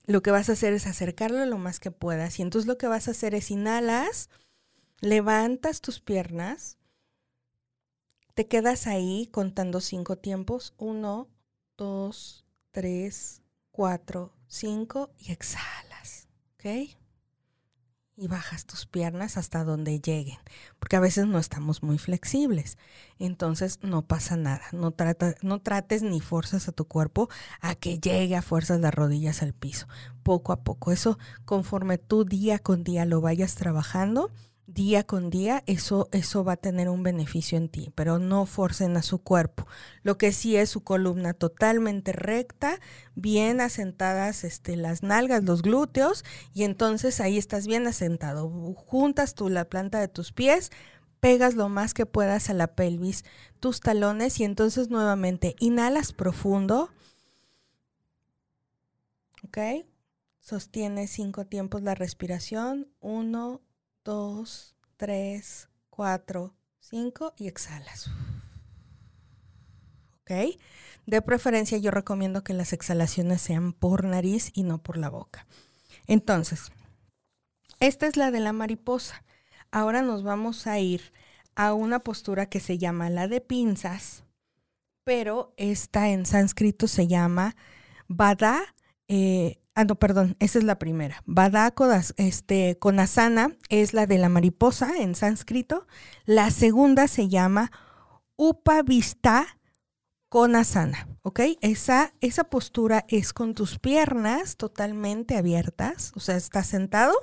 [0.06, 2.39] lo que vas a hacer es acercarlo lo más que puedas.
[2.39, 4.30] Y entonces lo que vas a hacer es inhalas,
[5.02, 6.78] levantas tus piernas,
[8.38, 10.76] te quedas ahí contando cinco tiempos.
[10.78, 11.28] Uno,
[11.76, 13.41] dos, tres,
[13.72, 16.28] cuatro, cinco y exhalas.
[16.54, 16.96] ¿Ok?
[18.17, 20.39] Y bajas tus piernas hasta donde lleguen,
[20.80, 22.77] porque a veces no estamos muy flexibles.
[23.19, 27.30] Entonces no pasa nada, no, trata, no trates ni fuerzas a tu cuerpo
[27.62, 29.88] a que llegue a fuerzas las rodillas al piso,
[30.23, 30.91] poco a poco.
[30.91, 34.32] Eso conforme tú día con día lo vayas trabajando,
[34.67, 38.97] día con día, eso, eso va a tener un beneficio en ti, pero no forcen
[38.97, 39.65] a su cuerpo.
[40.03, 42.80] Lo que sí es su columna totalmente recta,
[43.15, 48.49] bien asentadas este, las nalgas, los glúteos, y entonces ahí estás bien asentado.
[48.75, 50.71] Juntas tú la planta de tus pies,
[51.21, 53.23] pegas lo más que puedas a la pelvis,
[53.62, 56.89] tus talones, y entonces nuevamente inhalas profundo.
[59.43, 59.58] ¿Ok?
[60.39, 62.89] Sostienes cinco tiempos la respiración.
[62.99, 63.62] Uno,
[64.08, 68.10] dos, tres, cuatro, cinco y exhalas.
[70.22, 70.58] ¿Ok?
[71.06, 75.46] De preferencia yo recomiendo que las exhalaciones sean por nariz y no por la boca.
[76.08, 76.72] Entonces,
[77.82, 79.26] esta es la de la mariposa.
[79.72, 81.12] Ahora nos vamos a ir
[81.56, 84.24] a una postura que se llama la de pinzas,
[85.04, 87.58] pero esta en sánscrito se llama
[88.08, 88.74] Bada
[89.10, 91.22] eh, Ah, no, perdón, esa es la primera.
[91.28, 95.86] Badakodas, este, Konasana es la de la mariposa en sánscrito.
[96.26, 97.72] La segunda se llama
[98.38, 99.60] Upavista
[100.30, 101.42] Konasana, ¿ok?
[101.62, 107.13] Esa, esa postura es con tus piernas totalmente abiertas, o sea, estás sentado,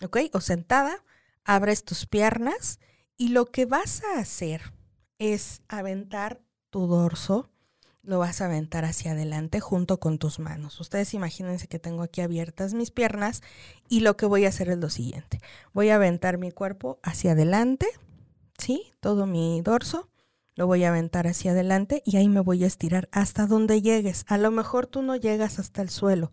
[0.00, 0.18] ¿ok?
[0.32, 1.04] O sentada,
[1.42, 2.78] abres tus piernas
[3.16, 4.74] y lo que vas a hacer
[5.18, 7.49] es aventar tu dorso
[8.02, 10.80] lo vas a aventar hacia adelante junto con tus manos.
[10.80, 13.42] Ustedes imagínense que tengo aquí abiertas mis piernas
[13.88, 15.40] y lo que voy a hacer es lo siguiente.
[15.72, 17.86] Voy a aventar mi cuerpo hacia adelante,
[18.58, 18.92] ¿sí?
[19.00, 20.08] Todo mi dorso.
[20.54, 24.24] Lo voy a aventar hacia adelante y ahí me voy a estirar hasta donde llegues.
[24.28, 26.32] A lo mejor tú no llegas hasta el suelo.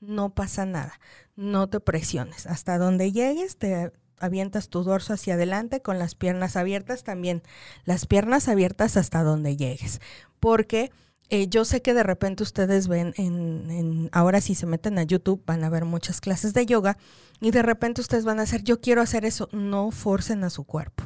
[0.00, 1.00] No pasa nada.
[1.34, 2.46] No te presiones.
[2.46, 7.42] Hasta donde llegues, te avientas tu dorso hacia adelante con las piernas abiertas también.
[7.84, 10.00] Las piernas abiertas hasta donde llegues.
[10.40, 10.90] Porque
[11.28, 15.42] eh, yo sé que de repente ustedes ven en, ahora si se meten a YouTube
[15.44, 16.98] van a ver muchas clases de yoga
[17.40, 20.64] y de repente ustedes van a hacer, yo quiero hacer eso, no forcen a su
[20.64, 21.04] cuerpo.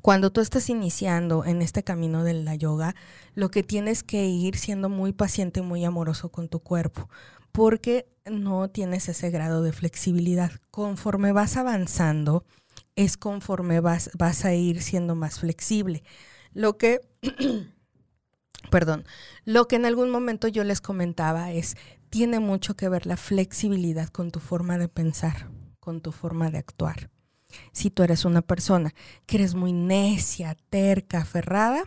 [0.00, 2.94] Cuando tú estás iniciando en este camino de la yoga,
[3.34, 7.08] lo que tienes que ir siendo muy paciente y muy amoroso con tu cuerpo,
[7.52, 10.52] porque no tienes ese grado de flexibilidad.
[10.70, 12.44] Conforme vas avanzando,
[12.96, 16.04] es conforme vas, vas a ir siendo más flexible.
[16.52, 17.00] Lo que
[18.70, 19.04] perdón,
[19.44, 21.76] lo que en algún momento yo les comentaba es,
[22.10, 26.58] tiene mucho que ver la flexibilidad con tu forma de pensar, con tu forma de
[26.58, 27.10] actuar.
[27.72, 28.94] Si tú eres una persona
[29.26, 31.84] que eres muy necia, terca, aferrada,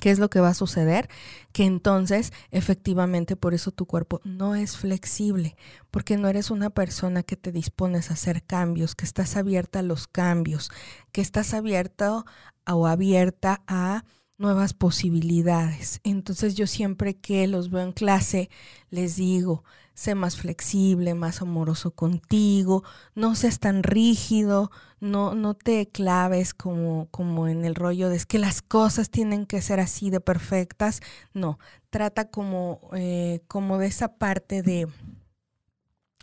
[0.00, 1.08] ¿qué es lo que va a suceder?
[1.52, 5.56] Que entonces efectivamente por eso tu cuerpo no es flexible,
[5.90, 9.82] porque no eres una persona que te dispones a hacer cambios, que estás abierta a
[9.82, 10.70] los cambios,
[11.12, 12.24] que estás abierta
[12.66, 14.04] o abierta a
[14.38, 16.00] nuevas posibilidades.
[16.04, 18.50] Entonces yo siempre que los veo en clase
[18.90, 24.70] les digo, sé más flexible, más amoroso contigo, no seas tan rígido,
[25.00, 29.46] no, no te claves como, como en el rollo de es que las cosas tienen
[29.46, 31.00] que ser así de perfectas.
[31.32, 31.58] No,
[31.90, 34.86] trata como, eh, como de esa parte de,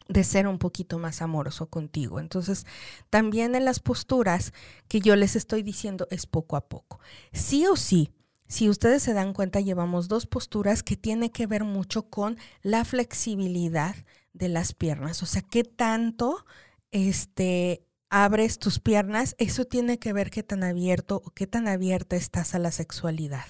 [0.08, 2.20] de ser un poquito más amoroso contigo.
[2.20, 2.66] Entonces,
[3.10, 4.54] también en las posturas
[4.88, 7.00] que yo les estoy diciendo es poco a poco.
[7.32, 8.12] Sí o sí,
[8.48, 12.86] si ustedes se dan cuenta, llevamos dos posturas que tiene que ver mucho con la
[12.86, 13.96] flexibilidad
[14.34, 15.24] de las piernas.
[15.24, 16.46] O sea, qué tanto
[16.92, 22.16] este abres tus piernas, eso tiene que ver qué tan abierto o qué tan abierta
[22.16, 23.46] estás a la sexualidad.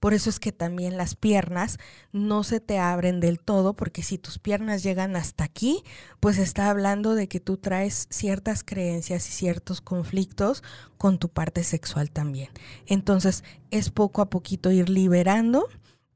[0.00, 1.76] Por eso es que también las piernas
[2.12, 5.82] no se te abren del todo, porque si tus piernas llegan hasta aquí,
[6.18, 10.62] pues está hablando de que tú traes ciertas creencias y ciertos conflictos
[10.96, 12.48] con tu parte sexual también.
[12.86, 15.68] Entonces, es poco a poquito ir liberando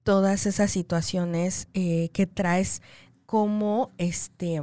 [0.04, 2.80] todas esas situaciones eh, que traes
[3.26, 4.62] como este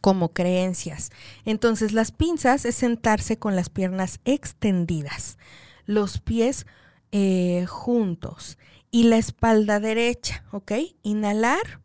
[0.00, 1.10] como creencias.
[1.44, 5.38] Entonces las pinzas es sentarse con las piernas extendidas,
[5.86, 6.66] los pies
[7.12, 8.58] eh, juntos
[8.90, 10.72] y la espalda derecha, ¿ok?
[11.02, 11.80] Inhalar,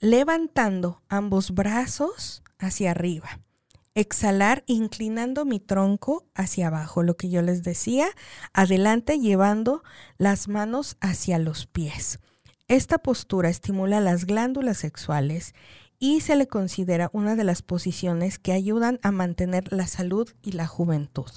[0.00, 3.40] levantando ambos brazos hacia arriba.
[3.94, 8.08] Exhalar inclinando mi tronco hacia abajo, lo que yo les decía,
[8.52, 9.82] adelante llevando
[10.18, 12.18] las manos hacia los pies.
[12.68, 15.54] Esta postura estimula las glándulas sexuales
[15.98, 20.52] y se le considera una de las posiciones que ayudan a mantener la salud y
[20.52, 21.30] la juventud,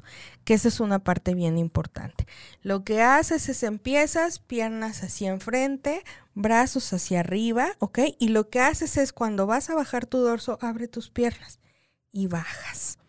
[0.44, 2.28] que esa es una parte bien importante.
[2.62, 8.00] Lo que haces es empiezas piernas hacia enfrente, brazos hacia arriba, ¿ok?
[8.20, 11.60] Y lo que haces es cuando vas a bajar tu dorso, abre tus piernas
[12.12, 13.00] y bajas.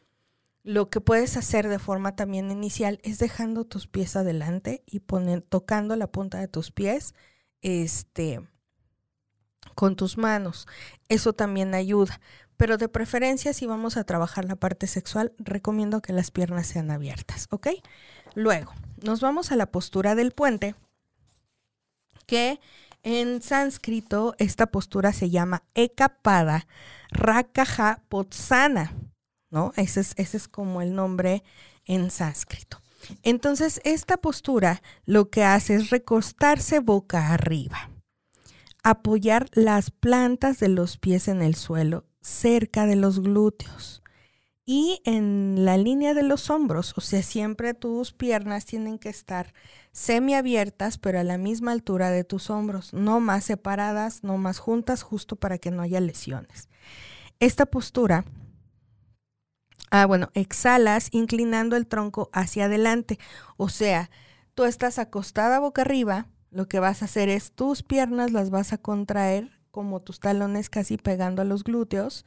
[0.62, 5.00] Lo que puedes hacer de forma también inicial es dejando tus pies adelante y
[5.48, 7.14] tocando la punta de tus pies,
[7.62, 8.40] este,
[9.80, 10.68] con tus manos.
[11.08, 12.20] Eso también ayuda.
[12.58, 16.90] Pero de preferencia, si vamos a trabajar la parte sexual, recomiendo que las piernas sean
[16.90, 17.68] abiertas, ¿ok?
[18.34, 20.74] Luego, nos vamos a la postura del puente,
[22.26, 22.60] que
[23.02, 26.66] en sánscrito esta postura se llama Ekapada
[27.10, 28.92] Rakaha Potsana,
[29.48, 29.72] ¿no?
[29.76, 31.42] Ese es, ese es como el nombre
[31.86, 32.82] en sánscrito.
[33.22, 37.88] Entonces, esta postura lo que hace es recostarse boca arriba
[38.82, 44.00] apoyar las plantas de los pies en el suelo cerca de los glúteos
[44.72, 49.52] y en la línea de los hombros, o sea, siempre tus piernas tienen que estar
[49.90, 55.02] semiabiertas, pero a la misma altura de tus hombros, no más separadas, no más juntas,
[55.02, 56.68] justo para que no haya lesiones.
[57.40, 58.24] Esta postura,
[59.90, 63.18] ah, bueno, exhalas inclinando el tronco hacia adelante,
[63.56, 64.08] o sea,
[64.54, 68.72] tú estás acostada boca arriba, lo que vas a hacer es tus piernas las vas
[68.72, 72.24] a contraer como tus talones casi pegando a los glúteos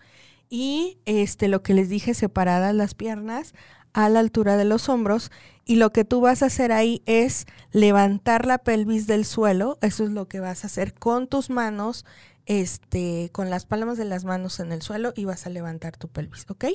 [0.49, 3.53] y este lo que les dije separadas las piernas
[3.93, 5.31] a la altura de los hombros
[5.65, 10.03] y lo que tú vas a hacer ahí es levantar la pelvis del suelo, eso
[10.03, 12.05] es lo que vas a hacer con tus manos
[12.45, 16.09] este, con las palmas de las manos en el suelo y vas a levantar tu
[16.09, 16.65] pelvis, ¿ok?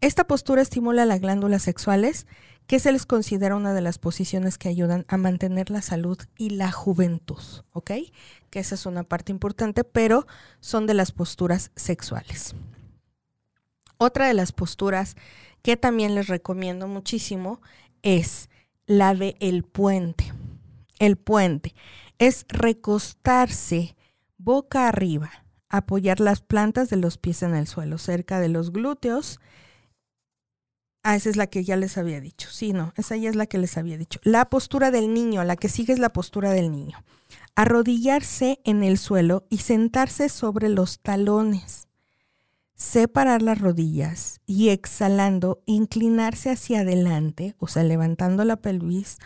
[0.00, 2.26] Esta postura estimula las glándulas sexuales
[2.70, 6.50] que se les considera una de las posiciones que ayudan a mantener la salud y
[6.50, 7.42] la juventud,
[7.72, 7.90] ¿ok?
[8.48, 10.24] Que esa es una parte importante, pero
[10.60, 12.54] son de las posturas sexuales.
[13.98, 15.16] Otra de las posturas
[15.62, 17.60] que también les recomiendo muchísimo
[18.02, 18.48] es
[18.86, 20.32] la de el puente.
[21.00, 21.74] El puente
[22.20, 23.96] es recostarse
[24.38, 25.32] boca arriba,
[25.70, 29.40] apoyar las plantas de los pies en el suelo, cerca de los glúteos
[31.02, 32.48] Ah, esa es la que ya les había dicho.
[32.50, 34.20] Sí, no, esa ya es la que les había dicho.
[34.22, 37.02] La postura del niño, la que sigue es la postura del niño.
[37.54, 41.88] Arrodillarse en el suelo y sentarse sobre los talones.
[42.74, 49.18] Separar las rodillas y exhalando, inclinarse hacia adelante, o sea, levantando la pelvis,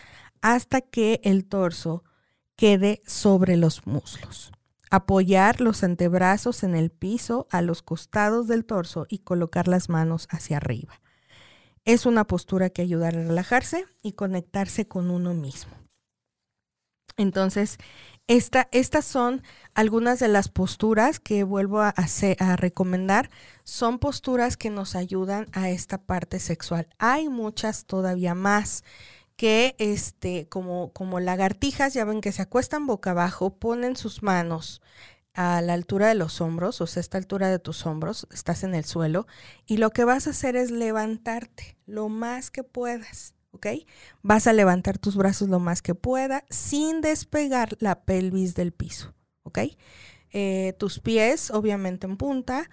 [0.43, 2.05] hasta que el torso
[2.57, 4.53] quede sobre los muslos.
[4.91, 10.29] Apoyar los antebrazos en el piso a los costados del torso y colocar las manos
[10.31, 11.01] hacia arriba.
[11.85, 15.72] Es una postura que ayuda a relajarse y conectarse con uno mismo.
[17.16, 17.78] Entonces,
[18.26, 19.43] esta, estas son
[19.74, 21.95] algunas de las posturas que vuelvo a,
[22.39, 23.30] a recomendar.
[23.64, 26.89] Son posturas que nos ayudan a esta parte sexual.
[26.99, 28.82] Hay muchas todavía más
[29.37, 34.80] que este, como, como lagartijas, ya ven que se acuestan boca abajo, ponen sus manos
[35.35, 38.74] a la altura de los hombros, o sea, esta altura de tus hombros, estás en
[38.74, 39.26] el suelo,
[39.66, 43.66] y lo que vas a hacer es levantarte lo más que puedas, ¿ok?
[44.22, 49.14] Vas a levantar tus brazos lo más que pueda sin despegar la pelvis del piso,
[49.43, 49.59] ¿ok?
[50.30, 52.70] Eh, tus pies, obviamente en punta,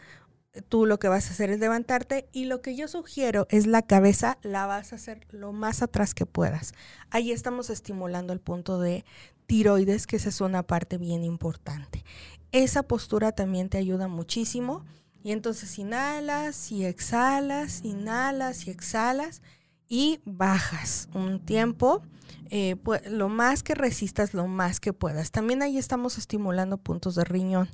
[0.68, 3.82] tú lo que vas a hacer es levantarte y lo que yo sugiero es la
[3.82, 6.74] cabeza la vas a hacer lo más atrás que puedas.
[7.10, 9.06] Ahí estamos estimulando el punto de
[9.46, 12.04] tiroides, que esa es una parte bien importante.
[12.52, 14.86] Esa postura también te ayuda muchísimo.
[15.24, 19.42] Y entonces inhalas y exhalas, inhalas y exhalas
[19.88, 22.02] y bajas un tiempo.
[22.50, 22.76] Eh,
[23.10, 25.32] lo más que resistas, lo más que puedas.
[25.32, 27.70] También ahí estamos estimulando puntos de riñón.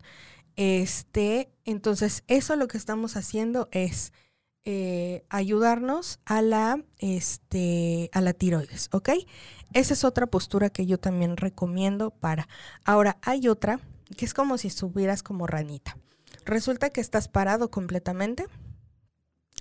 [0.56, 4.12] Este, entonces, eso lo que estamos haciendo es
[4.66, 9.10] eh, ayudarnos a la, este, a la tiroides, ¿ok?
[9.74, 12.50] Esa es otra postura que yo también recomiendo para.
[12.84, 13.80] Ahora, hay otra
[14.16, 15.98] que es como si estuvieras como ranita.
[16.46, 18.48] Resulta que estás parado completamente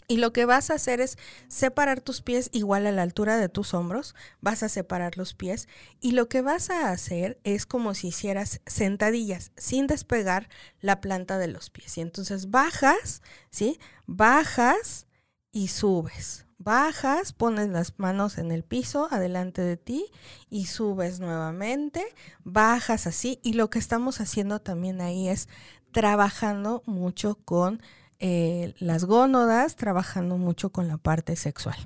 [0.09, 1.19] y lo que vas a hacer es
[1.49, 5.69] separar tus pies igual a la altura de tus hombros, vas a separar los pies
[6.01, 10.49] y lo que vas a hacer es como si hicieras sentadillas sin despegar
[10.81, 11.99] la planta de los pies.
[11.99, 13.81] Y entonces bajas, ¿sí?
[14.07, 15.07] Bajas
[15.51, 16.46] y subes.
[16.67, 20.05] Bajas, pones las manos en el piso adelante de ti
[20.51, 22.05] y subes nuevamente,
[22.43, 25.49] bajas así y lo que estamos haciendo también ahí es
[25.93, 27.81] trabajando mucho con
[28.19, 31.77] eh, las gónodas, trabajando mucho con la parte sexual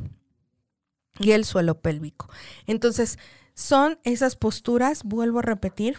[1.18, 2.30] y el suelo pélvico.
[2.66, 3.18] Entonces,
[3.52, 5.98] son esas posturas, vuelvo a repetir,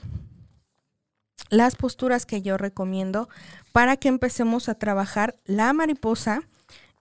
[1.51, 3.29] las posturas que yo recomiendo
[3.73, 6.47] para que empecemos a trabajar la mariposa,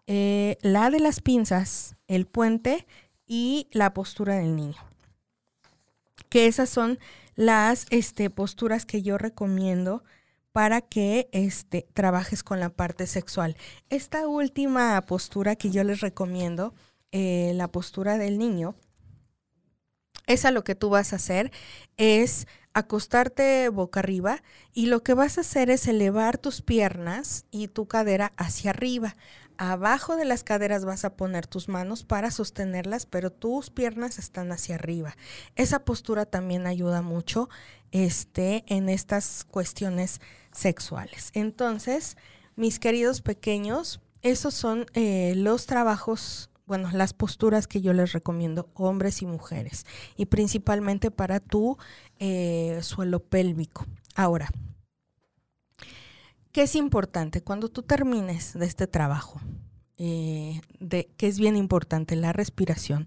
[0.06, 2.86] eh, la de las pinzas, el puente
[3.26, 4.82] y la postura del niño.
[6.28, 6.98] Que esas son
[7.36, 10.02] las este, posturas que yo recomiendo
[10.52, 13.56] para que este, trabajes con la parte sexual.
[13.88, 16.74] Esta última postura que yo les recomiendo,
[17.12, 18.74] eh, la postura del niño,
[20.26, 21.50] esa lo que tú vas a hacer
[21.96, 24.42] es acostarte boca arriba
[24.72, 29.16] y lo que vas a hacer es elevar tus piernas y tu cadera hacia arriba.
[29.62, 34.52] Abajo de las caderas vas a poner tus manos para sostenerlas, pero tus piernas están
[34.52, 35.18] hacia arriba.
[35.54, 37.50] Esa postura también ayuda mucho
[37.92, 41.28] este, en estas cuestiones sexuales.
[41.34, 42.16] Entonces,
[42.56, 48.70] mis queridos pequeños, esos son eh, los trabajos, bueno, las posturas que yo les recomiendo,
[48.72, 49.84] hombres y mujeres,
[50.16, 51.76] y principalmente para tu
[52.18, 53.84] eh, suelo pélvico.
[54.14, 54.48] Ahora,
[56.52, 57.42] ¿Qué es importante?
[57.42, 59.40] Cuando tú termines de este trabajo,
[59.98, 63.06] eh, de, que es bien importante, la respiración,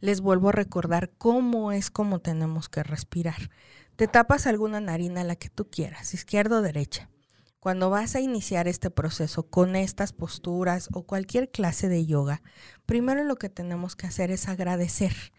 [0.00, 3.50] les vuelvo a recordar cómo es como tenemos que respirar.
[3.96, 7.10] Te tapas alguna narina, la que tú quieras, izquierda o derecha.
[7.58, 12.40] Cuando vas a iniciar este proceso con estas posturas o cualquier clase de yoga,
[12.84, 15.32] primero lo que tenemos que hacer es agradecer.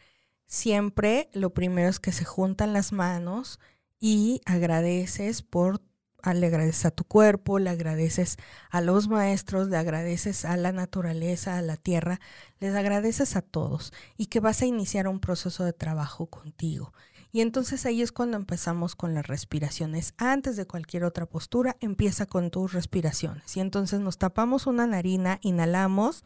[0.47, 3.59] Siempre lo primero es que se juntan las manos
[3.99, 5.79] y agradeces por
[6.23, 8.37] le agradeces a tu cuerpo, le agradeces
[8.69, 12.19] a los maestros, le agradeces a la naturaleza, a la tierra,
[12.59, 16.93] les agradeces a todos y que vas a iniciar un proceso de trabajo contigo.
[17.31, 20.13] Y entonces ahí es cuando empezamos con las respiraciones.
[20.17, 23.55] Antes de cualquier otra postura, empieza con tus respiraciones.
[23.57, 26.23] Y entonces nos tapamos una narina, inhalamos,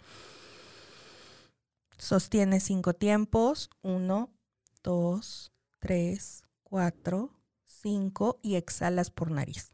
[1.98, 4.30] sostiene cinco tiempos, uno,
[4.84, 7.32] dos, tres, cuatro,
[7.66, 9.74] cinco y exhalas por nariz.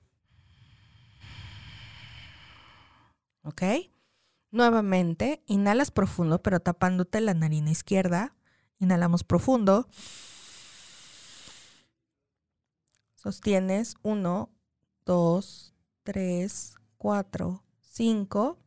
[3.48, 3.64] ¿Ok?
[4.52, 8.36] Nuevamente, inhalas profundo, pero tapándote la narina izquierda.
[8.80, 9.90] Inhalamos profundo.
[13.16, 14.50] Sostienes 1,
[15.06, 15.74] 2,
[16.04, 18.60] 3, 4, 5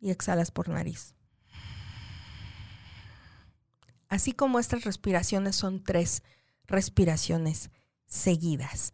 [0.00, 1.14] y exhalas por nariz.
[4.08, 6.22] Así como estas respiraciones son tres
[6.66, 7.70] respiraciones
[8.06, 8.92] seguidas.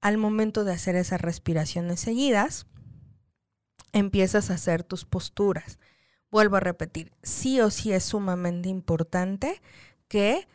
[0.00, 2.66] Al momento de hacer esas respiraciones seguidas,
[3.92, 5.78] empiezas a hacer tus posturas.
[6.30, 9.60] Vuelvo a repetir, sí o sí es sumamente importante
[10.08, 10.46] que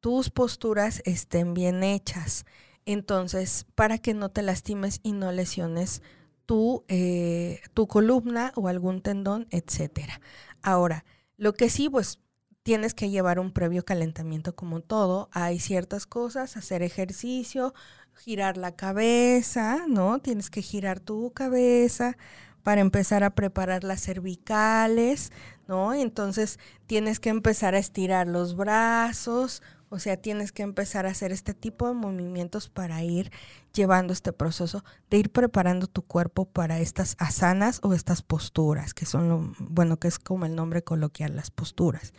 [0.00, 2.44] tus posturas estén bien hechas.
[2.86, 6.02] Entonces, para que no te lastimes y no lesiones
[6.46, 10.20] tu, eh, tu columna o algún tendón, etcétera.
[10.62, 11.04] Ahora,
[11.36, 12.20] lo que sí, pues
[12.62, 15.28] tienes que llevar un previo calentamiento como todo.
[15.32, 17.74] Hay ciertas cosas, hacer ejercicio,
[18.14, 20.18] girar la cabeza, ¿no?
[20.20, 22.16] Tienes que girar tu cabeza
[22.64, 25.30] para empezar a preparar las cervicales,
[25.68, 25.94] ¿no?
[25.94, 26.58] Entonces
[26.88, 31.54] tienes que empezar a estirar los brazos, o sea, tienes que empezar a hacer este
[31.54, 33.30] tipo de movimientos para ir
[33.72, 39.06] llevando este proceso de ir preparando tu cuerpo para estas asanas o estas posturas, que
[39.06, 42.12] son lo, bueno, que es como el nombre coloquial, las posturas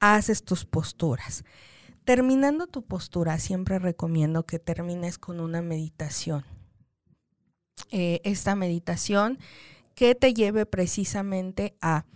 [0.00, 1.44] haces tus posturas.
[2.04, 6.44] Terminando tu postura, siempre recomiendo que termines con una meditación.
[7.90, 9.38] Eh, esta meditación
[9.94, 12.06] que te lleve precisamente a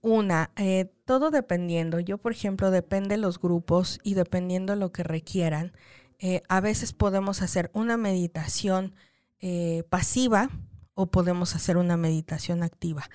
[0.00, 5.72] una, eh, todo dependiendo, yo por ejemplo, depende los grupos y dependiendo lo que requieran,
[6.18, 8.94] eh, a veces podemos hacer una meditación
[9.90, 10.50] pasiva
[10.94, 13.08] o podemos hacer una meditación activa.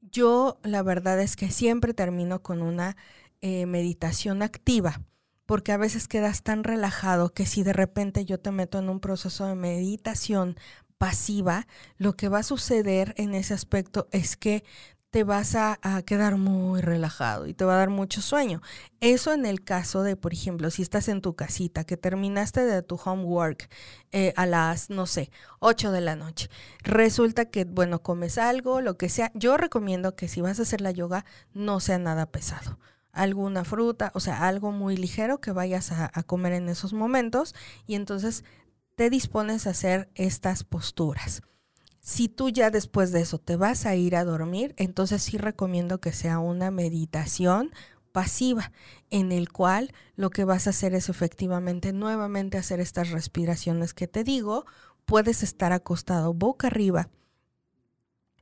[0.00, 2.96] Yo la verdad es que siempre termino con una
[3.42, 5.02] eh, meditación activa,
[5.44, 9.00] porque a veces quedas tan relajado que si de repente yo te meto en un
[9.00, 10.56] proceso de meditación
[10.98, 11.66] pasiva,
[11.98, 14.64] lo que va a suceder en ese aspecto es que
[15.10, 18.60] te vas a, quedar muy relajado y te va a dar mucho sueño.
[19.00, 22.82] Eso en el caso de, por ejemplo, si estás en tu casita, que terminaste de
[22.82, 23.70] tu homework
[24.12, 25.30] eh, a las, no sé,
[25.60, 26.50] 8 de la noche.
[26.82, 29.32] Resulta que, bueno, comes algo, lo que sea.
[29.34, 31.24] Yo recomiendo que si vas a hacer la yoga,
[31.54, 32.78] no sea nada pesado
[33.16, 37.54] alguna fruta, o sea, algo muy ligero que vayas a, comer en esos momentos
[37.86, 38.44] y entonces
[38.96, 41.42] te dispones a hacer estas posturas.
[42.00, 46.00] Si tú ya después de eso te vas a ir a dormir, entonces sí recomiendo
[46.00, 47.72] que sea una meditación
[48.12, 48.72] pasiva,
[49.10, 54.08] en el cual lo que vas a hacer es efectivamente nuevamente hacer estas respiraciones que
[54.08, 54.64] te digo.
[55.04, 57.10] Puedes estar acostado boca arriba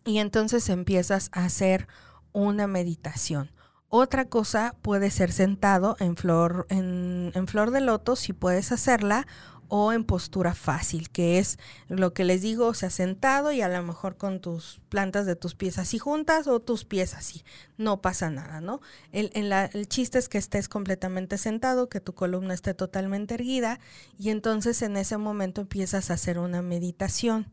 [0.04, 1.88] y entonces empiezas a hacer
[2.32, 3.50] una meditación.
[3.88, 9.26] Otra cosa puede ser sentado en flor, en, flor de loto, si puedes hacerla,
[9.68, 11.58] o en postura fácil, que es
[11.88, 15.36] lo que les digo, o sea, sentado y a lo mejor con tus plantas de
[15.36, 17.44] tus pies así juntas o tus pies así.
[17.76, 18.80] No pasa nada, ¿no?
[19.12, 23.80] El, el chiste es que estés completamente sentado, que tu columna esté totalmente erguida
[24.18, 27.52] y entonces en ese momento empiezas a hacer una meditación.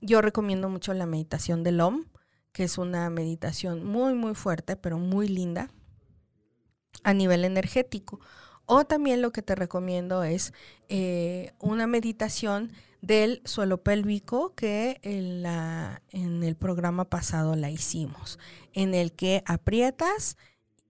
[0.00, 2.04] Yo recomiendo mucho la meditación del OM
[2.52, 5.70] que es una meditación muy, muy fuerte, pero muy linda
[7.02, 8.20] a nivel energético.
[8.72, 10.52] O también lo que te recomiendo es
[10.88, 12.70] eh, una meditación
[13.02, 18.38] del suelo pélvico que en, la, en el programa pasado la hicimos,
[18.72, 20.36] en el que aprietas,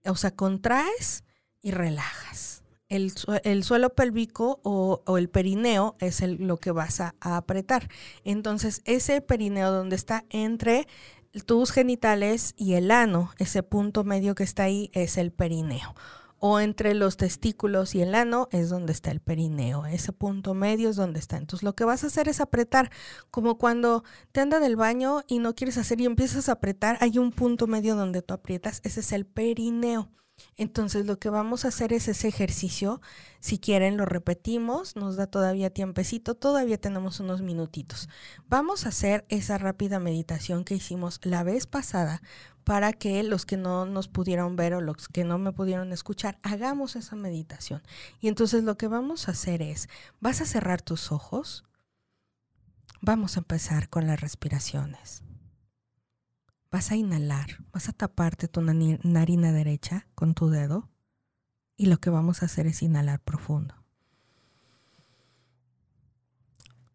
[0.05, 1.23] o sea, contraes
[1.59, 2.61] y relajas.
[2.87, 7.89] El, suelo pélvico o, el perineo es lo que vas a, a, apretar.
[8.23, 10.87] Entonces, ese perineo donde está entre
[11.47, 15.95] tus genitales y el ano, ese punto medio que está ahí es el perineo.
[16.43, 19.85] O entre los testículos y el ano es donde está el perineo.
[19.85, 21.37] Ese punto medio es donde está.
[21.37, 22.89] Entonces lo que vas a hacer es apretar,
[23.29, 27.19] como cuando te anda del baño y no quieres hacer y empiezas a apretar, hay
[27.19, 30.09] un punto medio donde tú aprietas, ese es el perineo.
[30.57, 33.01] Entonces lo que vamos a hacer es ese ejercicio.
[33.39, 38.09] Si quieren lo repetimos, nos da todavía tiempecito, todavía tenemos unos minutitos.
[38.47, 42.21] Vamos a hacer esa rápida meditación que hicimos la vez pasada
[42.63, 46.37] para que los que no nos pudieron ver o los que no me pudieron escuchar,
[46.43, 47.81] hagamos esa meditación.
[48.19, 49.89] Y entonces lo que vamos a hacer es,
[50.19, 51.63] vas a cerrar tus ojos.
[53.01, 55.23] Vamos a empezar con las respiraciones
[56.71, 60.89] vas a inhalar, vas a taparte tu narina derecha con tu dedo
[61.75, 63.75] y lo que vamos a hacer es inhalar profundo.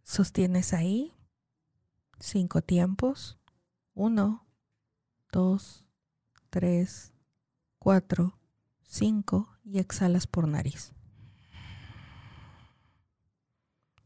[0.03, 1.13] Sostienes ahí
[2.19, 3.39] cinco tiempos.
[3.93, 4.47] Uno,
[5.31, 5.85] dos,
[6.51, 7.13] tres,
[7.79, 8.39] cuatro,
[8.83, 10.93] cinco y exhalas por nariz.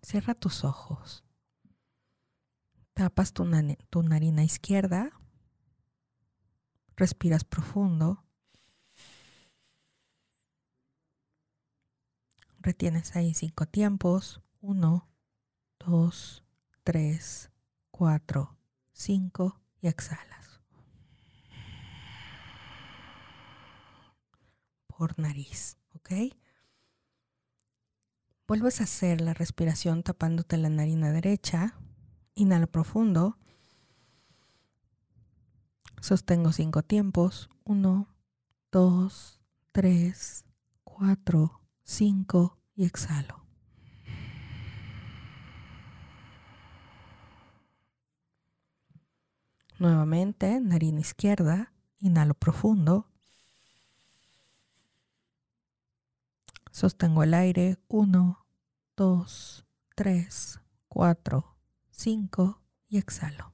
[0.02, 1.24] Cierra tus ojos.
[2.94, 3.48] Tapas tu,
[3.90, 5.19] tu narina izquierda
[7.00, 8.22] Respiras profundo.
[12.58, 14.42] Retienes ahí cinco tiempos.
[14.60, 15.08] Uno,
[15.78, 16.44] dos,
[16.84, 17.50] tres,
[17.90, 18.58] cuatro,
[18.92, 20.60] cinco y exhalas.
[24.86, 26.36] Por nariz, ¿ok?
[28.46, 31.78] Vuelves a hacer la respiración tapándote la narina derecha.
[32.34, 33.38] Inhala profundo.
[36.00, 37.50] Sostengo cinco tiempos.
[37.64, 38.08] Uno,
[38.72, 39.40] dos,
[39.70, 40.44] tres,
[40.82, 43.44] cuatro, cinco y exhalo.
[49.78, 53.06] Nuevamente, narina izquierda, inhalo profundo.
[56.70, 57.78] Sostengo el aire.
[57.88, 58.46] 1,
[58.96, 61.56] 2, 3, 4,
[61.90, 63.52] 5 y exhalo.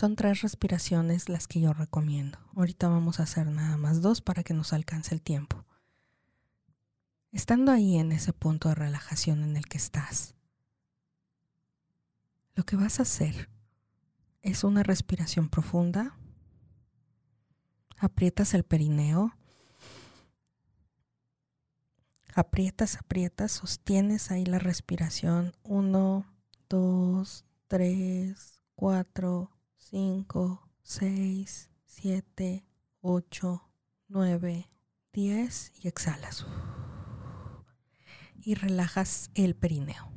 [0.00, 2.38] Son tres respiraciones las que yo recomiendo.
[2.56, 5.66] Ahorita vamos a hacer nada más dos para que nos alcance el tiempo.
[7.32, 10.36] Estando ahí en ese punto de relajación en el que estás,
[12.54, 13.50] lo que vas a hacer
[14.40, 16.16] es una respiración profunda.
[17.98, 19.36] Aprietas el perineo.
[22.34, 25.52] Aprietas, aprietas, sostienes ahí la respiración.
[25.62, 26.24] Uno,
[26.70, 29.59] dos, tres, cuatro,
[29.90, 32.64] 5, 6, 7,
[33.00, 33.70] 8,
[34.06, 34.70] 9,
[35.12, 36.46] 10 y exhalas.
[38.36, 40.12] Y relajas el perineo.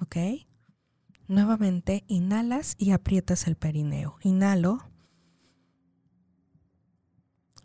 [0.00, 0.16] ¿Ok?
[1.26, 4.16] Nuevamente inhalas y aprietas el perineo.
[4.22, 4.78] Inhalo.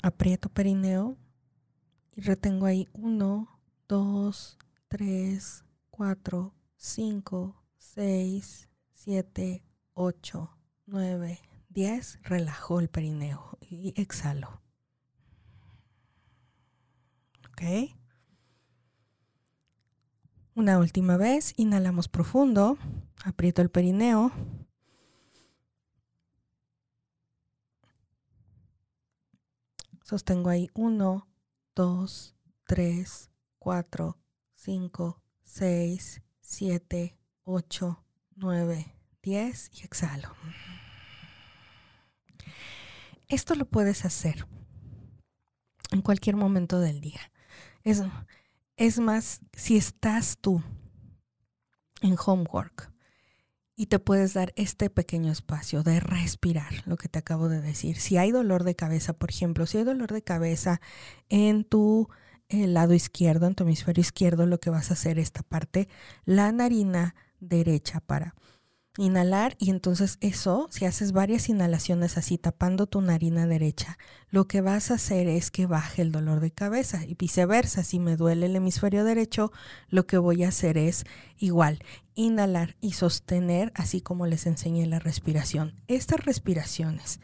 [0.01, 1.17] Aprieto perineo
[2.15, 4.57] y retengo ahí 1, 2,
[4.87, 10.57] 3, 4, 5, 6, 7, 8,
[10.93, 11.39] 9,
[11.69, 14.61] 10, relajo el perineo y exhalo.
[17.49, 17.63] ¿Ok?
[20.53, 22.77] Una última vez, inhalamos profundo,
[23.25, 24.31] aprieto el perineo.
[30.03, 31.27] Sostengo ahí 1,
[31.73, 32.35] 2,
[32.67, 34.17] 3, 4,
[34.53, 40.35] 5, 6, 7, 8, 9, 10 y exhalo.
[43.27, 44.47] Esto lo puedes hacer
[45.91, 47.31] en cualquier momento del día.
[47.83, 48.03] Es,
[48.77, 50.61] es más, si estás tú
[52.01, 52.91] en homework
[53.75, 57.97] y te puedes dar este pequeño espacio de respirar, lo que te acabo de decir.
[57.97, 60.79] Si hay dolor de cabeza, por ejemplo, si hay dolor de cabeza
[61.29, 62.09] en tu
[62.49, 65.87] eh, lado izquierdo, en tu hemisferio izquierdo, lo que vas a hacer esta parte,
[66.25, 68.35] la narina derecha para
[68.97, 73.97] inhalar y entonces eso, si haces varias inhalaciones así tapando tu narina derecha,
[74.29, 77.99] lo que vas a hacer es que baje el dolor de cabeza y viceversa, si
[77.99, 79.51] me duele el hemisferio derecho,
[79.89, 81.05] lo que voy a hacer es
[81.37, 81.79] igual,
[82.13, 85.73] inhalar y sostener así como les enseñé la respiración.
[85.87, 87.19] Estas respiraciones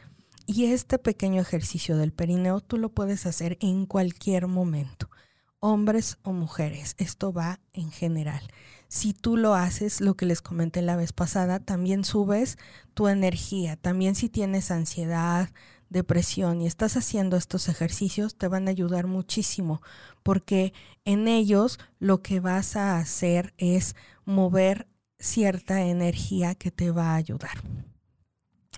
[0.47, 5.11] y este pequeño ejercicio del perineo tú lo puedes hacer en cualquier momento,
[5.59, 8.41] hombres o mujeres, esto va en general
[8.89, 12.57] si tú lo haces, lo que les comenté la vez pasada, también subes
[12.95, 13.77] tu energía.
[13.77, 15.49] También si tienes ansiedad,
[15.89, 19.81] depresión y estás haciendo estos ejercicios, te van a ayudar muchísimo,
[20.23, 20.73] porque
[21.05, 24.87] en ellos lo que vas a hacer es mover
[25.19, 27.61] cierta energía que te va a ayudar.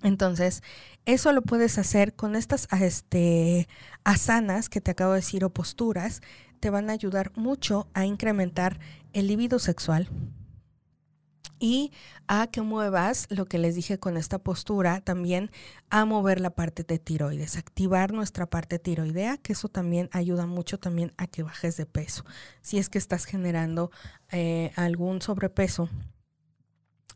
[0.04, 0.62] Entonces,
[1.06, 3.68] eso lo puedes hacer con estas este,
[4.04, 6.22] asanas que te acabo de decir o posturas,
[6.60, 8.80] te van a ayudar mucho a incrementar
[9.14, 10.10] el libido sexual
[11.62, 11.92] y
[12.28, 15.52] a que muevas lo que les dije con esta postura, también
[15.92, 20.80] a mover la parte de tiroides, activar nuestra parte tiroidea, que eso también ayuda mucho
[20.80, 22.26] también a que bajes de peso.
[22.62, 23.92] Si es que estás generando
[24.32, 25.88] eh, algún sobrepeso,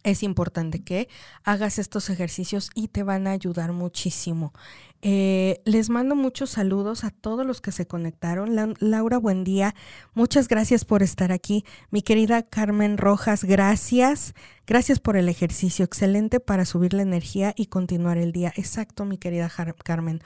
[0.05, 1.09] es importante que
[1.43, 4.53] hagas estos ejercicios y te van a ayudar muchísimo.
[5.01, 8.75] Eh, les mando muchos saludos a todos los que se conectaron.
[8.79, 9.75] Laura, buen día.
[10.13, 11.65] Muchas gracias por estar aquí.
[11.91, 14.33] Mi querida Carmen Rojas, gracias.
[14.65, 15.85] Gracias por el ejercicio.
[15.85, 18.53] Excelente para subir la energía y continuar el día.
[18.55, 19.51] Exacto, mi querida
[19.83, 20.21] Carmen.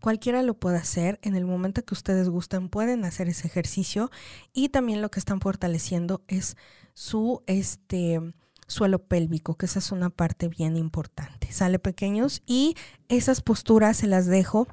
[0.00, 1.18] Cualquiera lo puede hacer.
[1.22, 4.10] En el momento que ustedes gusten, pueden hacer ese ejercicio.
[4.52, 6.56] Y también lo que están fortaleciendo es
[6.94, 8.20] su este
[8.70, 11.52] suelo pélvico, que esa es una parte bien importante.
[11.52, 12.76] Sale pequeños y
[13.08, 14.68] esas posturas se las dejo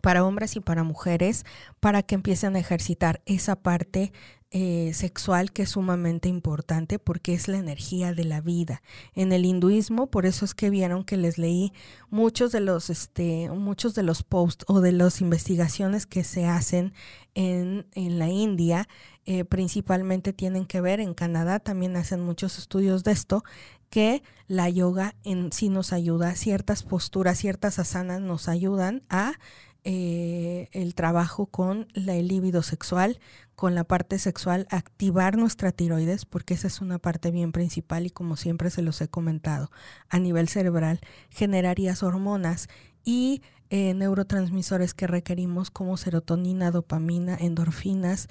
[0.00, 1.44] para hombres y para mujeres
[1.80, 4.12] para que empiecen a ejercitar esa parte
[4.52, 8.82] eh, sexual que es sumamente importante porque es la energía de la vida.
[9.14, 11.72] En el hinduismo, por eso es que vieron que les leí
[12.08, 16.92] muchos de los, este, muchos de los posts o de las investigaciones que se hacen
[17.34, 18.88] en, en la India,
[19.24, 23.44] eh, principalmente tienen que ver, en Canadá también hacen muchos estudios de esto,
[23.88, 29.34] que la yoga en sí nos ayuda, ciertas posturas, ciertas asanas nos ayudan a
[29.82, 33.18] eh, el trabajo con la, el líbido sexual,
[33.60, 38.10] con la parte sexual, activar nuestra tiroides, porque esa es una parte bien principal y
[38.10, 39.70] como siempre se los he comentado,
[40.08, 42.70] a nivel cerebral, generarías hormonas
[43.04, 48.28] y eh, neurotransmisores que requerimos como serotonina, dopamina, endorfinas,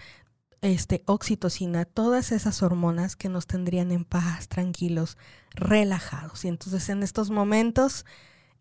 [0.62, 5.16] este, oxitocina, todas esas hormonas que nos tendrían en paz, tranquilos,
[5.52, 6.44] relajados.
[6.44, 8.04] Y entonces en estos momentos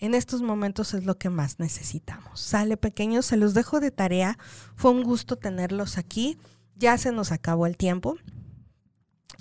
[0.00, 2.40] en estos momentos es lo que más necesitamos.
[2.40, 4.38] Sale pequeños, se los dejo de tarea.
[4.76, 6.38] Fue un gusto tenerlos aquí.
[6.78, 8.16] Ya se nos acabó el tiempo.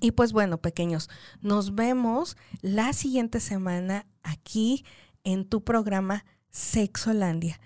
[0.02, 1.10] Y pues bueno, pequeños,
[1.42, 4.86] nos vemos la siguiente semana aquí
[5.24, 7.60] en tu programa Sexolandia.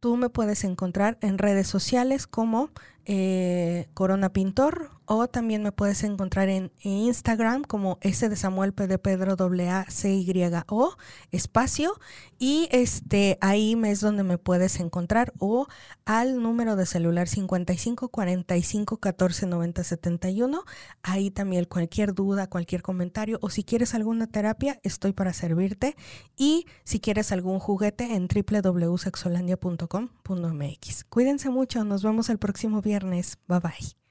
[0.00, 2.70] Tú me puedes encontrar en redes sociales como
[3.04, 8.86] eh, Corona Pintor o también me puedes encontrar en Instagram como S de Samuel P
[8.86, 9.36] de Pedro
[9.70, 10.96] A C Y O
[11.30, 11.94] espacio.
[12.38, 15.66] Y este ahí es donde me puedes encontrar o
[16.04, 20.64] al número de celular 55 45 14 90 71
[21.02, 25.96] ahí también cualquier duda cualquier comentario o si quieres alguna terapia estoy para servirte.
[26.36, 33.38] Y si quieres algún juguete en www.sexolandia.com.mx cuídense mucho nos vemos el próximo viernes.
[33.48, 34.03] Bye bye